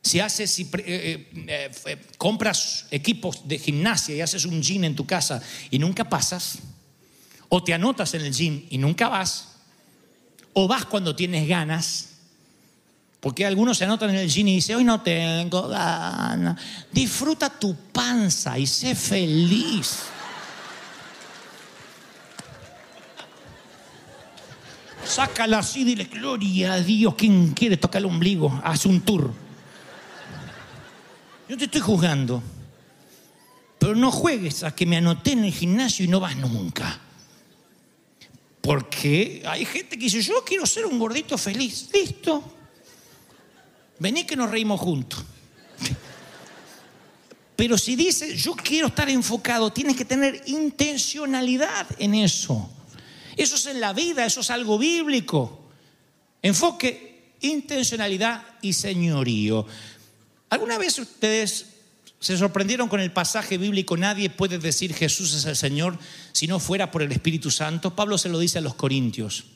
Si 0.00 0.20
haces, 0.20 0.52
si 0.52 0.62
eh, 0.74 1.28
eh, 1.34 1.70
eh, 1.86 2.06
compras 2.16 2.86
equipos 2.92 3.48
de 3.48 3.58
gimnasia 3.58 4.14
y 4.14 4.20
haces 4.20 4.44
un 4.44 4.62
gym 4.62 4.84
en 4.84 4.94
tu 4.94 5.04
casa 5.04 5.42
y 5.72 5.80
nunca 5.80 6.08
pasas, 6.08 6.58
o 7.48 7.64
te 7.64 7.74
anotas 7.74 8.14
en 8.14 8.20
el 8.24 8.32
gym 8.32 8.64
y 8.70 8.78
nunca 8.78 9.08
vas, 9.08 9.56
o 10.52 10.68
vas 10.68 10.84
cuando 10.84 11.16
tienes 11.16 11.48
ganas, 11.48 12.07
porque 13.20 13.44
algunos 13.44 13.76
se 13.76 13.84
anotan 13.84 14.10
en 14.10 14.16
el 14.16 14.28
gym 14.28 14.46
y 14.48 14.54
dicen, 14.56 14.76
hoy 14.76 14.84
no 14.84 15.00
tengo 15.00 15.66
ganas. 15.66 16.60
Disfruta 16.92 17.50
tu 17.50 17.74
panza 17.74 18.56
y 18.58 18.66
sé 18.66 18.94
feliz. 18.94 20.04
Sácala 25.04 25.58
así, 25.58 25.82
dile, 25.84 26.04
gloria 26.04 26.74
a 26.74 26.80
Dios. 26.80 27.14
¿Quién 27.16 27.54
quiere 27.54 27.76
tocar 27.76 28.00
el 28.00 28.06
ombligo? 28.06 28.60
Haz 28.62 28.86
un 28.86 29.00
tour. 29.00 29.32
Yo 31.48 31.56
te 31.56 31.64
estoy 31.64 31.80
juzgando. 31.80 32.42
pero 33.78 33.96
no 33.96 34.12
juegues 34.12 34.62
a 34.62 34.74
que 34.74 34.86
me 34.86 34.96
anoté 34.96 35.32
en 35.32 35.44
el 35.44 35.52
gimnasio 35.52 36.04
y 36.04 36.08
no 36.08 36.20
vas 36.20 36.36
nunca. 36.36 37.00
Porque 38.60 39.42
hay 39.46 39.64
gente 39.64 39.96
que 39.96 40.04
dice, 40.04 40.22
yo 40.22 40.44
quiero 40.44 40.66
ser 40.66 40.86
un 40.86 40.98
gordito 40.98 41.36
feliz. 41.36 41.88
Listo. 41.92 42.57
Vení 43.98 44.24
que 44.24 44.36
nos 44.36 44.50
reímos 44.50 44.80
juntos. 44.80 45.24
Pero 47.56 47.76
si 47.76 47.96
dice, 47.96 48.36
yo 48.36 48.54
quiero 48.54 48.86
estar 48.86 49.10
enfocado, 49.10 49.72
tienes 49.72 49.96
que 49.96 50.04
tener 50.04 50.42
intencionalidad 50.46 51.88
en 51.98 52.14
eso. 52.14 52.70
Eso 53.36 53.56
es 53.56 53.66
en 53.66 53.80
la 53.80 53.92
vida, 53.92 54.24
eso 54.24 54.42
es 54.42 54.50
algo 54.50 54.78
bíblico. 54.78 55.68
Enfoque, 56.40 57.32
intencionalidad 57.40 58.44
y 58.62 58.72
señorío. 58.74 59.66
¿Alguna 60.50 60.78
vez 60.78 61.00
ustedes 61.00 61.66
se 62.20 62.36
sorprendieron 62.36 62.88
con 62.88 63.00
el 63.00 63.10
pasaje 63.10 63.58
bíblico? 63.58 63.96
Nadie 63.96 64.30
puede 64.30 64.58
decir 64.58 64.94
Jesús 64.94 65.34
es 65.34 65.44
el 65.44 65.56
Señor 65.56 65.98
si 66.30 66.46
no 66.46 66.60
fuera 66.60 66.92
por 66.92 67.02
el 67.02 67.10
Espíritu 67.10 67.50
Santo. 67.50 67.96
Pablo 67.96 68.18
se 68.18 68.28
lo 68.28 68.38
dice 68.38 68.58
a 68.58 68.60
los 68.62 68.74
Corintios. 68.74 69.46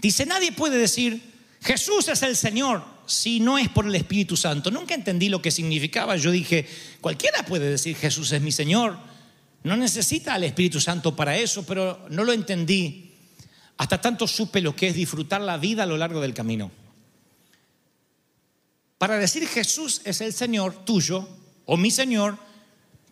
Dice, 0.00 0.26
nadie 0.26 0.52
puede 0.52 0.78
decir 0.78 1.20
Jesús 1.60 2.06
es 2.06 2.22
el 2.22 2.36
Señor 2.36 2.97
si 3.08 3.40
no 3.40 3.58
es 3.58 3.68
por 3.68 3.86
el 3.86 3.94
Espíritu 3.94 4.36
Santo. 4.36 4.70
Nunca 4.70 4.94
entendí 4.94 5.28
lo 5.28 5.42
que 5.42 5.50
significaba. 5.50 6.16
Yo 6.16 6.30
dije, 6.30 6.66
cualquiera 7.00 7.44
puede 7.44 7.70
decir 7.70 7.96
Jesús 7.96 8.30
es 8.32 8.40
mi 8.40 8.52
Señor. 8.52 8.98
No 9.64 9.76
necesita 9.76 10.34
al 10.34 10.44
Espíritu 10.44 10.80
Santo 10.80 11.16
para 11.16 11.36
eso, 11.36 11.64
pero 11.66 12.06
no 12.10 12.24
lo 12.24 12.32
entendí. 12.32 13.12
Hasta 13.78 14.00
tanto 14.00 14.26
supe 14.26 14.60
lo 14.60 14.76
que 14.76 14.88
es 14.88 14.94
disfrutar 14.94 15.40
la 15.40 15.56
vida 15.56 15.82
a 15.82 15.86
lo 15.86 15.96
largo 15.96 16.20
del 16.20 16.34
camino. 16.34 16.70
Para 18.98 19.16
decir 19.18 19.46
Jesús 19.46 20.02
es 20.04 20.20
el 20.20 20.32
Señor 20.32 20.84
tuyo 20.84 21.28
o 21.64 21.76
mi 21.76 21.90
Señor, 21.90 22.38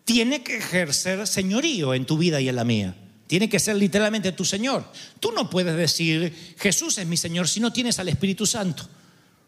tiene 0.03 0.41
que 0.41 0.57
ejercer 0.57 1.27
señorío 1.27 1.93
en 1.93 2.05
tu 2.05 2.17
vida 2.17 2.39
y 2.41 2.49
en 2.49 2.55
la 2.55 2.63
mía. 2.63 2.95
Tiene 3.27 3.49
que 3.49 3.59
ser 3.59 3.75
literalmente 3.75 4.31
tu 4.31 4.45
Señor. 4.45 4.89
Tú 5.19 5.31
no 5.31 5.49
puedes 5.49 5.75
decir 5.75 6.55
Jesús 6.57 6.97
es 6.97 7.05
mi 7.05 7.17
Señor 7.17 7.47
si 7.47 7.59
no 7.59 7.73
tienes 7.73 7.99
al 7.99 8.09
Espíritu 8.09 8.45
Santo. 8.45 8.87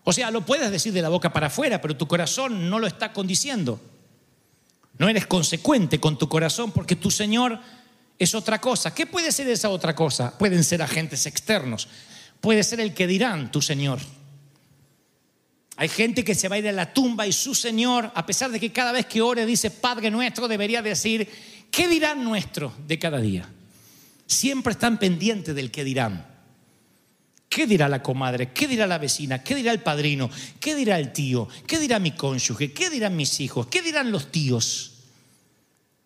O 0.04 0.14
sea, 0.14 0.32
lo 0.32 0.46
puedes 0.46 0.72
decir 0.72 0.94
de 0.94 1.02
la 1.02 1.10
boca 1.10 1.32
para 1.32 1.48
afuera, 1.48 1.82
pero 1.82 1.96
tu 1.96 2.08
corazón 2.08 2.70
no 2.70 2.80
lo 2.80 2.88
está 2.88 3.14
condiciendo. 3.14 3.80
No 4.98 5.08
eres 5.08 5.28
consecuente 5.28 6.00
con 6.00 6.18
tu 6.18 6.28
corazón 6.28 6.72
porque 6.72 6.96
tu 6.96 7.12
Señor 7.12 7.60
es 8.18 8.36
otra 8.36 8.60
cosa. 8.60 8.94
¿Qué 8.94 9.06
puede 9.06 9.32
ser 9.32 9.48
esa 9.50 9.70
otra 9.70 9.96
cosa? 9.96 10.38
Pueden 10.38 10.64
ser 10.64 10.82
agentes 10.82 11.26
externos. 11.26 11.88
Puede 12.42 12.64
ser 12.64 12.80
el 12.80 12.94
que 12.94 13.08
dirán 13.08 13.52
tu 13.52 13.62
Señor. 13.62 14.00
Hay 15.78 15.88
gente 15.88 16.26
que 16.26 16.36
se 16.36 16.50
va 16.50 16.56
a 16.56 16.60
ir 16.60 16.68
a 16.68 16.74
la 16.74 16.94
tumba 16.94 17.26
y 17.26 17.32
su 17.32 17.56
Señor, 17.56 18.12
a 18.14 18.26
pesar 18.26 18.52
de 18.52 18.60
que 18.60 18.74
cada 18.74 18.92
vez 18.92 19.06
que 19.06 19.22
ore 19.22 19.46
dice 19.46 19.72
Padre 19.72 20.12
nuestro, 20.12 20.50
debería 20.50 20.82
decir, 20.82 21.30
¿qué 21.72 21.88
dirán 21.88 22.22
nuestro 22.22 22.74
de 22.86 23.00
cada 23.00 23.20
día? 23.20 23.50
Siempre 24.28 24.74
están 24.74 25.00
pendientes 25.00 25.56
del 25.56 25.72
qué 25.72 25.86
dirán. 25.86 26.29
¿Qué 27.50 27.66
dirá 27.66 27.90
la 27.90 28.04
comadre? 28.04 28.54
¿Qué 28.54 28.68
dirá 28.68 28.86
la 28.86 29.00
vecina? 29.00 29.44
¿Qué 29.44 29.56
dirá 29.56 29.72
el 29.72 29.82
padrino? 29.82 30.30
¿Qué 30.60 30.76
dirá 30.76 31.00
el 31.00 31.12
tío? 31.12 31.48
¿Qué 31.66 31.80
dirá 31.80 31.98
mi 31.98 32.12
cónyuge? 32.12 32.72
¿Qué 32.72 32.92
dirán 32.92 33.16
mis 33.16 33.40
hijos? 33.40 33.66
¿Qué 33.68 33.82
dirán 33.82 34.12
los 34.12 34.32
tíos? 34.32 34.94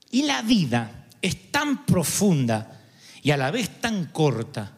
Y 0.09 0.23
la 0.23 0.41
vida 0.41 1.07
es 1.21 1.51
tan 1.51 1.85
profunda 1.85 2.81
y 3.21 3.31
a 3.31 3.37
la 3.37 3.51
vez 3.51 3.81
tan 3.81 4.05
corta 4.05 4.77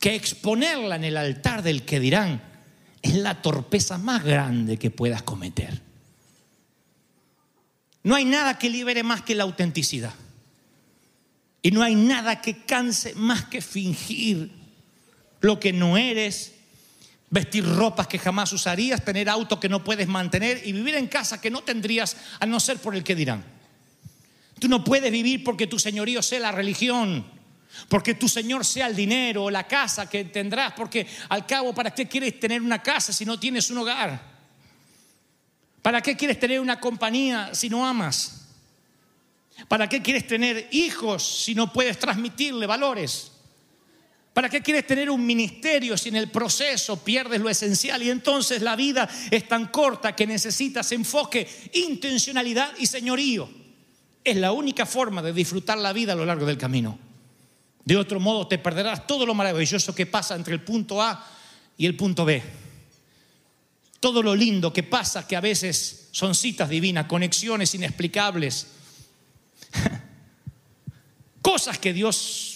que 0.00 0.16
exponerla 0.16 0.96
en 0.96 1.04
el 1.04 1.16
altar 1.16 1.62
del 1.62 1.84
que 1.84 2.00
dirán 2.00 2.42
es 3.00 3.14
la 3.14 3.40
torpeza 3.40 3.96
más 3.96 4.24
grande 4.24 4.76
que 4.76 4.90
puedas 4.90 5.22
cometer. 5.22 5.80
No 8.02 8.16
hay 8.16 8.24
nada 8.24 8.58
que 8.58 8.70
libere 8.70 9.04
más 9.04 9.22
que 9.22 9.36
la 9.36 9.44
autenticidad. 9.44 10.14
Y 11.62 11.70
no 11.70 11.82
hay 11.82 11.94
nada 11.94 12.40
que 12.40 12.64
canse 12.64 13.14
más 13.14 13.44
que 13.44 13.60
fingir 13.60 14.57
lo 15.40 15.60
que 15.60 15.72
no 15.72 15.96
eres, 15.96 16.54
vestir 17.30 17.64
ropas 17.64 18.06
que 18.06 18.18
jamás 18.18 18.52
usarías, 18.52 19.04
tener 19.04 19.28
auto 19.28 19.60
que 19.60 19.68
no 19.68 19.84
puedes 19.84 20.08
mantener 20.08 20.62
y 20.64 20.72
vivir 20.72 20.94
en 20.94 21.06
casa 21.06 21.40
que 21.40 21.50
no 21.50 21.62
tendrías 21.62 22.16
a 22.40 22.46
no 22.46 22.58
ser 22.60 22.78
por 22.78 22.94
el 22.94 23.04
que 23.04 23.14
dirán. 23.14 23.44
Tú 24.58 24.68
no 24.68 24.82
puedes 24.82 25.12
vivir 25.12 25.44
porque 25.44 25.66
tu 25.66 25.78
señorío 25.78 26.22
sea 26.22 26.40
la 26.40 26.52
religión, 26.52 27.24
porque 27.88 28.14
tu 28.14 28.28
Señor 28.28 28.64
sea 28.64 28.86
el 28.86 28.96
dinero 28.96 29.44
o 29.44 29.50
la 29.50 29.66
casa 29.66 30.08
que 30.08 30.24
tendrás, 30.24 30.72
porque 30.72 31.06
al 31.28 31.46
cabo, 31.46 31.74
¿para 31.74 31.92
qué 31.92 32.08
quieres 32.08 32.40
tener 32.40 32.60
una 32.60 32.82
casa 32.82 33.12
si 33.12 33.24
no 33.24 33.38
tienes 33.38 33.70
un 33.70 33.78
hogar? 33.78 34.20
¿Para 35.82 36.00
qué 36.00 36.16
quieres 36.16 36.40
tener 36.40 36.60
una 36.60 36.80
compañía 36.80 37.54
si 37.54 37.68
no 37.68 37.86
amas? 37.86 38.46
¿Para 39.68 39.88
qué 39.88 40.02
quieres 40.02 40.26
tener 40.26 40.68
hijos 40.72 41.44
si 41.44 41.54
no 41.54 41.72
puedes 41.72 41.98
transmitirle 41.98 42.66
valores? 42.66 43.32
¿Para 44.38 44.48
qué 44.48 44.62
quieres 44.62 44.86
tener 44.86 45.10
un 45.10 45.26
ministerio 45.26 45.96
si 45.96 46.10
en 46.10 46.14
el 46.14 46.30
proceso 46.30 47.02
pierdes 47.02 47.40
lo 47.40 47.50
esencial? 47.50 48.00
Y 48.04 48.08
entonces 48.08 48.62
la 48.62 48.76
vida 48.76 49.08
es 49.32 49.48
tan 49.48 49.66
corta 49.66 50.14
que 50.14 50.28
necesitas 50.28 50.92
enfoque, 50.92 51.48
intencionalidad 51.72 52.70
y 52.78 52.86
señorío. 52.86 53.50
Es 54.22 54.36
la 54.36 54.52
única 54.52 54.86
forma 54.86 55.22
de 55.22 55.32
disfrutar 55.32 55.76
la 55.78 55.92
vida 55.92 56.12
a 56.12 56.14
lo 56.14 56.24
largo 56.24 56.46
del 56.46 56.56
camino. 56.56 56.96
De 57.84 57.96
otro 57.96 58.20
modo 58.20 58.46
te 58.46 58.58
perderás 58.58 59.08
todo 59.08 59.26
lo 59.26 59.34
maravilloso 59.34 59.92
que 59.92 60.06
pasa 60.06 60.36
entre 60.36 60.54
el 60.54 60.62
punto 60.62 61.02
A 61.02 61.26
y 61.76 61.86
el 61.86 61.96
punto 61.96 62.24
B. 62.24 62.40
Todo 63.98 64.22
lo 64.22 64.36
lindo 64.36 64.72
que 64.72 64.84
pasa, 64.84 65.26
que 65.26 65.34
a 65.34 65.40
veces 65.40 66.10
son 66.12 66.36
citas 66.36 66.68
divinas, 66.68 67.06
conexiones 67.06 67.74
inexplicables, 67.74 68.68
cosas 71.42 71.76
que 71.80 71.92
Dios, 71.92 72.47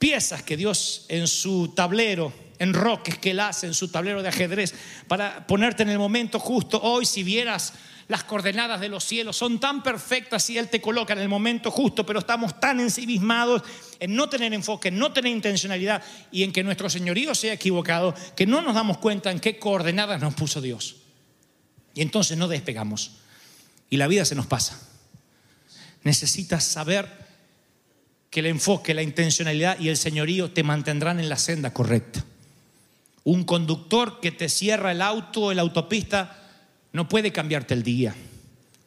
piezas 0.00 0.42
que 0.42 0.56
Dios 0.56 1.04
en 1.08 1.28
su 1.28 1.68
tablero, 1.68 2.32
en 2.58 2.74
roques 2.74 3.18
que 3.18 3.30
Él 3.30 3.38
hace, 3.38 3.66
en 3.66 3.74
su 3.74 3.88
tablero 3.88 4.22
de 4.22 4.30
ajedrez, 4.30 4.74
para 5.06 5.46
ponerte 5.46 5.84
en 5.84 5.90
el 5.90 5.98
momento 5.98 6.40
justo. 6.40 6.80
Hoy, 6.82 7.06
si 7.06 7.22
vieras 7.22 7.74
las 8.08 8.24
coordenadas 8.24 8.80
de 8.80 8.88
los 8.88 9.04
cielos 9.04 9.36
son 9.36 9.60
tan 9.60 9.84
perfectas 9.84 10.50
y 10.50 10.58
Él 10.58 10.68
te 10.68 10.80
coloca 10.80 11.12
en 11.12 11.20
el 11.20 11.28
momento 11.28 11.70
justo, 11.70 12.04
pero 12.04 12.18
estamos 12.18 12.58
tan 12.58 12.80
ensimismados 12.80 13.62
en 14.00 14.16
no 14.16 14.28
tener 14.28 14.52
enfoque, 14.52 14.88
en 14.88 14.98
no 14.98 15.12
tener 15.12 15.30
intencionalidad 15.32 16.02
y 16.32 16.42
en 16.42 16.50
que 16.50 16.64
nuestro 16.64 16.90
señorío 16.90 17.34
sea 17.34 17.52
equivocado, 17.52 18.14
que 18.34 18.46
no 18.46 18.62
nos 18.62 18.74
damos 18.74 18.98
cuenta 18.98 19.30
en 19.30 19.38
qué 19.38 19.60
coordenadas 19.60 20.20
nos 20.20 20.34
puso 20.34 20.60
Dios. 20.60 20.96
Y 21.94 22.00
entonces 22.00 22.38
no 22.38 22.48
despegamos 22.48 23.12
y 23.90 23.98
la 23.98 24.08
vida 24.08 24.24
se 24.24 24.34
nos 24.34 24.46
pasa. 24.46 24.80
Necesitas 26.02 26.64
saber 26.64 27.29
que 28.30 28.40
el 28.40 28.46
enfoque, 28.46 28.94
la 28.94 29.02
intencionalidad 29.02 29.78
y 29.78 29.88
el 29.88 29.96
señorío 29.96 30.52
te 30.52 30.62
mantendrán 30.62 31.18
en 31.18 31.28
la 31.28 31.36
senda 31.36 31.72
correcta. 31.74 32.24
Un 33.24 33.44
conductor 33.44 34.20
que 34.20 34.30
te 34.30 34.48
cierra 34.48 34.92
el 34.92 35.02
auto, 35.02 35.52
la 35.52 35.62
autopista, 35.62 36.38
no 36.92 37.08
puede 37.08 37.32
cambiarte 37.32 37.74
el 37.74 37.82
día. 37.82 38.14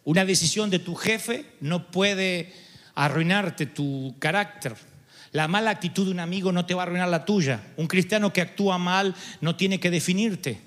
Una 0.06 0.26
decisión 0.26 0.70
de 0.70 0.80
tu 0.80 0.96
jefe 0.96 1.46
no 1.62 1.92
puede 1.92 2.54
arruinarte 2.96 3.66
tu 3.66 4.16
carácter. 4.20 4.76
La 5.32 5.48
mala 5.48 5.72
actitud 5.72 6.06
de 6.06 6.12
un 6.12 6.20
amigo 6.20 6.52
no 6.52 6.66
te 6.66 6.74
va 6.74 6.84
a 6.84 6.86
arruinar 6.86 7.10
la 7.10 7.26
tuya. 7.26 7.62
Un 7.78 7.88
cristiano 7.88 8.32
que 8.32 8.42
actúa 8.42 8.78
mal 8.78 9.16
no 9.42 9.56
tiene 9.56 9.80
que 9.80 9.92
definirte, 9.92 10.60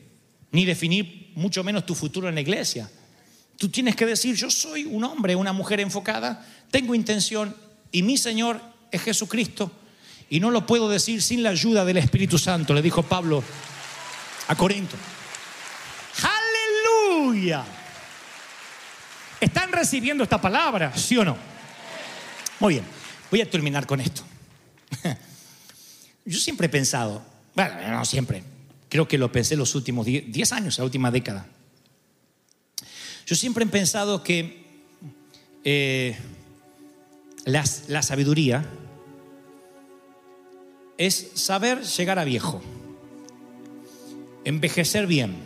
ni 0.52 0.64
definir 0.64 1.32
mucho 1.34 1.64
menos 1.64 1.86
tu 1.86 1.94
futuro 1.94 2.28
en 2.28 2.34
la 2.34 2.40
iglesia. 2.40 2.90
Tú 3.56 3.68
tienes 3.68 3.96
que 3.96 4.04
decir, 4.04 4.34
yo 4.36 4.50
soy 4.50 4.84
un 4.84 5.04
hombre, 5.04 5.34
una 5.34 5.52
mujer 5.52 5.80
enfocada, 5.80 6.46
tengo 6.70 6.94
intención 6.94 7.54
y 7.92 8.02
mi 8.02 8.18
Señor 8.18 8.60
es 8.90 9.02
Jesucristo. 9.02 9.70
Y 10.28 10.40
no 10.40 10.50
lo 10.50 10.66
puedo 10.66 10.88
decir 10.88 11.22
sin 11.22 11.42
la 11.42 11.50
ayuda 11.50 11.84
del 11.84 11.98
Espíritu 11.98 12.38
Santo, 12.38 12.74
le 12.74 12.82
dijo 12.82 13.02
Pablo 13.02 13.42
a 14.48 14.56
Corinto. 14.56 14.96
Aleluya. 16.22 17.64
¿Están 19.40 19.70
recibiendo 19.70 20.24
esta 20.24 20.40
palabra? 20.40 20.96
¿Sí 20.96 21.16
o 21.16 21.24
no? 21.24 21.36
Muy 22.58 22.74
bien, 22.74 22.84
voy 23.30 23.40
a 23.40 23.50
terminar 23.50 23.86
con 23.86 24.00
esto. 24.00 24.22
Yo 26.24 26.38
siempre 26.38 26.66
he 26.66 26.70
pensado, 26.70 27.24
bueno, 27.54 27.88
no 27.88 28.04
siempre, 28.04 28.42
creo 28.88 29.06
que 29.06 29.18
lo 29.18 29.30
pensé 29.30 29.56
los 29.56 29.74
últimos 29.74 30.06
10 30.06 30.52
años, 30.52 30.78
la 30.78 30.84
última 30.84 31.10
década. 31.10 31.46
Yo 33.26 33.36
siempre 33.36 33.64
he 33.64 33.68
pensado 33.68 34.22
que 34.22 34.64
eh, 35.64 36.16
la, 37.46 38.02
sabiduría 38.02 38.64
es 40.98 41.30
saber 41.34 41.82
llegar 41.82 42.18
a 42.18 42.24
viejo, 42.24 42.60
envejecer 44.44 45.06
bien. 45.06 45.36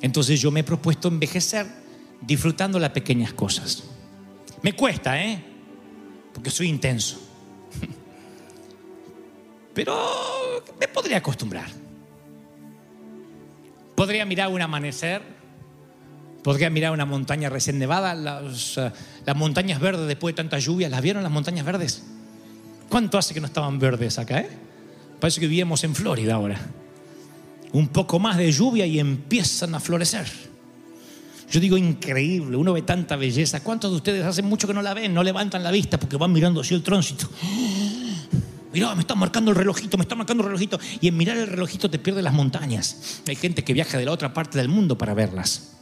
Entonces 0.00 0.40
yo 0.40 0.50
me 0.50 0.60
he 0.60 0.64
propuesto 0.64 1.08
envejecer 1.08 1.66
disfrutando 2.20 2.78
las 2.78 2.90
pequeñas 2.90 3.32
cosas. 3.32 3.82
Me 4.62 4.74
cuesta, 4.74 5.20
¿eh? 5.20 5.42
Porque 6.32 6.50
soy 6.50 6.68
intenso. 6.68 7.20
Pero 9.74 10.64
me 10.78 10.86
podría 10.86 11.16
acostumbrar. 11.16 11.68
Podría 13.96 14.24
mirar 14.24 14.48
un 14.48 14.62
amanecer, 14.62 15.22
Podría 16.46 16.70
mirar 16.70 16.92
una 16.92 17.04
montaña 17.04 17.50
recién 17.50 17.76
nevada, 17.76 18.14
las, 18.14 18.78
eh, 18.78 18.92
las 19.24 19.36
montañas 19.36 19.80
verdes 19.80 20.06
después 20.06 20.32
de 20.32 20.36
tanta 20.36 20.60
lluvia. 20.60 20.88
¿Las 20.88 21.02
vieron 21.02 21.24
las 21.24 21.32
montañas 21.32 21.66
verdes? 21.66 22.04
¿Cuánto 22.88 23.18
hace 23.18 23.34
que 23.34 23.40
no 23.40 23.48
estaban 23.48 23.80
verdes 23.80 24.16
acá, 24.20 24.38
eh? 24.38 24.48
Parece 25.18 25.40
que 25.40 25.48
vivíamos 25.48 25.82
en 25.82 25.92
Florida 25.92 26.34
ahora. 26.34 26.60
Un 27.72 27.88
poco 27.88 28.20
más 28.20 28.36
de 28.36 28.52
lluvia 28.52 28.86
y 28.86 29.00
empiezan 29.00 29.74
a 29.74 29.80
florecer. 29.80 30.28
Yo 31.50 31.58
digo 31.58 31.76
increíble, 31.76 32.56
uno 32.56 32.72
ve 32.74 32.82
tanta 32.82 33.16
belleza. 33.16 33.64
¿Cuántos 33.64 33.90
de 33.90 33.96
ustedes 33.96 34.24
hace 34.24 34.42
mucho 34.42 34.68
que 34.68 34.74
no 34.74 34.82
la 34.82 34.94
ven? 34.94 35.12
No 35.12 35.24
levantan 35.24 35.64
la 35.64 35.72
vista 35.72 35.98
porque 35.98 36.16
van 36.16 36.32
mirando 36.32 36.60
así 36.60 36.74
el 36.74 36.84
tránsito. 36.84 37.28
Mirá, 38.72 38.94
me 38.94 39.00
está 39.00 39.16
marcando 39.16 39.50
el 39.50 39.56
relojito, 39.56 39.96
me 39.96 40.04
está 40.04 40.14
marcando 40.14 40.44
el 40.44 40.50
relojito. 40.50 40.78
Y 41.00 41.08
en 41.08 41.16
mirar 41.16 41.38
el 41.38 41.48
relojito 41.48 41.90
te 41.90 41.98
pierdes 41.98 42.22
las 42.22 42.34
montañas. 42.34 43.20
Hay 43.26 43.34
gente 43.34 43.64
que 43.64 43.72
viaja 43.72 43.98
de 43.98 44.04
la 44.04 44.12
otra 44.12 44.32
parte 44.32 44.58
del 44.58 44.68
mundo 44.68 44.96
para 44.96 45.12
verlas. 45.12 45.72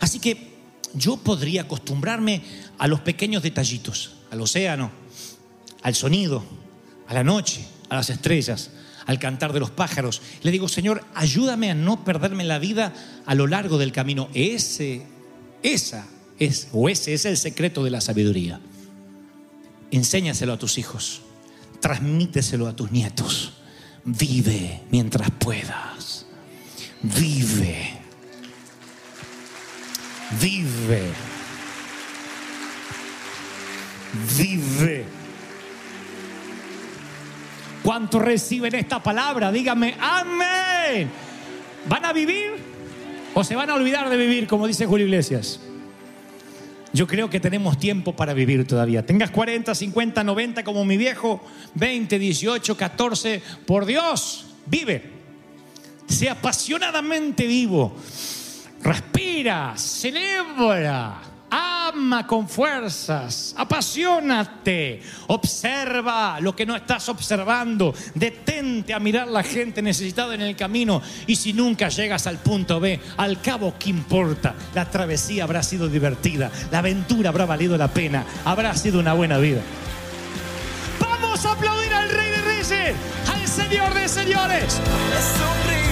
Así 0.00 0.18
que 0.18 0.58
yo 0.94 1.16
podría 1.16 1.62
acostumbrarme 1.62 2.42
a 2.78 2.86
los 2.86 3.00
pequeños 3.00 3.42
detallitos, 3.42 4.12
al 4.30 4.40
océano, 4.40 4.90
al 5.82 5.94
sonido, 5.94 6.44
a 7.06 7.14
la 7.14 7.24
noche, 7.24 7.66
a 7.88 7.96
las 7.96 8.10
estrellas, 8.10 8.70
al 9.06 9.18
cantar 9.18 9.52
de 9.52 9.60
los 9.60 9.70
pájaros. 9.70 10.20
Le 10.42 10.50
digo, 10.50 10.68
Señor, 10.68 11.04
ayúdame 11.14 11.70
a 11.70 11.74
no 11.74 12.04
perderme 12.04 12.44
la 12.44 12.58
vida 12.58 12.92
a 13.26 13.34
lo 13.34 13.46
largo 13.46 13.78
del 13.78 13.92
camino. 13.92 14.28
Ese, 14.34 15.06
esa 15.62 16.06
es, 16.38 16.68
o 16.72 16.88
ese 16.88 17.14
es 17.14 17.24
el 17.24 17.36
secreto 17.36 17.84
de 17.84 17.90
la 17.90 18.00
sabiduría. 18.00 18.60
Enséñaselo 19.90 20.52
a 20.52 20.58
tus 20.58 20.76
hijos, 20.78 21.22
transmíteselo 21.80 22.66
a 22.66 22.76
tus 22.76 22.90
nietos. 22.90 23.54
Vive 24.04 24.82
mientras 24.90 25.30
puedas. 25.30 26.26
Vive. 27.02 27.97
Vive. 30.30 31.02
Vive. 34.36 35.04
¿Cuántos 37.82 38.20
reciben 38.20 38.74
esta 38.74 39.02
palabra? 39.02 39.50
Dígame, 39.50 39.96
amén. 39.98 41.10
¿Van 41.88 42.04
a 42.04 42.12
vivir 42.12 42.52
o 43.32 43.42
se 43.42 43.56
van 43.56 43.70
a 43.70 43.74
olvidar 43.74 44.10
de 44.10 44.16
vivir, 44.16 44.46
como 44.46 44.66
dice 44.66 44.84
Julio 44.84 45.06
Iglesias? 45.06 45.60
Yo 46.92 47.06
creo 47.06 47.30
que 47.30 47.40
tenemos 47.40 47.78
tiempo 47.78 48.14
para 48.16 48.34
vivir 48.34 48.66
todavía. 48.66 49.04
Tengas 49.04 49.30
40, 49.30 49.74
50, 49.74 50.24
90 50.24 50.64
como 50.64 50.84
mi 50.84 50.96
viejo, 50.96 51.42
20, 51.74 52.18
18, 52.18 52.76
14. 52.76 53.42
Por 53.66 53.86
Dios, 53.86 54.46
vive. 54.66 55.02
Sea 56.06 56.32
apasionadamente 56.32 57.46
vivo. 57.46 57.94
Respira, 58.82 59.74
celebra, 59.76 61.20
ama 61.50 62.26
con 62.26 62.48
fuerzas, 62.48 63.54
apasionate, 63.56 65.02
observa 65.28 66.38
lo 66.40 66.54
que 66.54 66.66
no 66.66 66.76
estás 66.76 67.08
observando, 67.08 67.94
detente 68.14 68.94
a 68.94 69.00
mirar 69.00 69.28
la 69.28 69.42
gente 69.42 69.82
necesitada 69.82 70.34
en 70.34 70.42
el 70.42 70.56
camino 70.56 71.02
y 71.26 71.36
si 71.36 71.52
nunca 71.52 71.88
llegas 71.88 72.26
al 72.26 72.38
punto 72.38 72.80
B, 72.80 73.00
al 73.16 73.40
cabo, 73.40 73.74
¿qué 73.78 73.90
importa? 73.90 74.54
La 74.74 74.84
travesía 74.88 75.44
habrá 75.44 75.62
sido 75.62 75.88
divertida, 75.88 76.50
la 76.70 76.78
aventura 76.78 77.30
habrá 77.30 77.46
valido 77.46 77.76
la 77.76 77.88
pena, 77.88 78.24
habrá 78.44 78.74
sido 78.74 79.00
una 79.00 79.14
buena 79.14 79.38
vida. 79.38 79.60
Vamos 81.00 81.44
a 81.44 81.52
aplaudir 81.52 81.92
al 81.92 82.10
Rey 82.10 82.30
de 82.30 82.42
Reyes, 82.42 82.94
al 83.32 83.46
Señor 83.46 83.94
de 83.94 84.08
Señores. 84.08 84.80
Es 85.16 85.87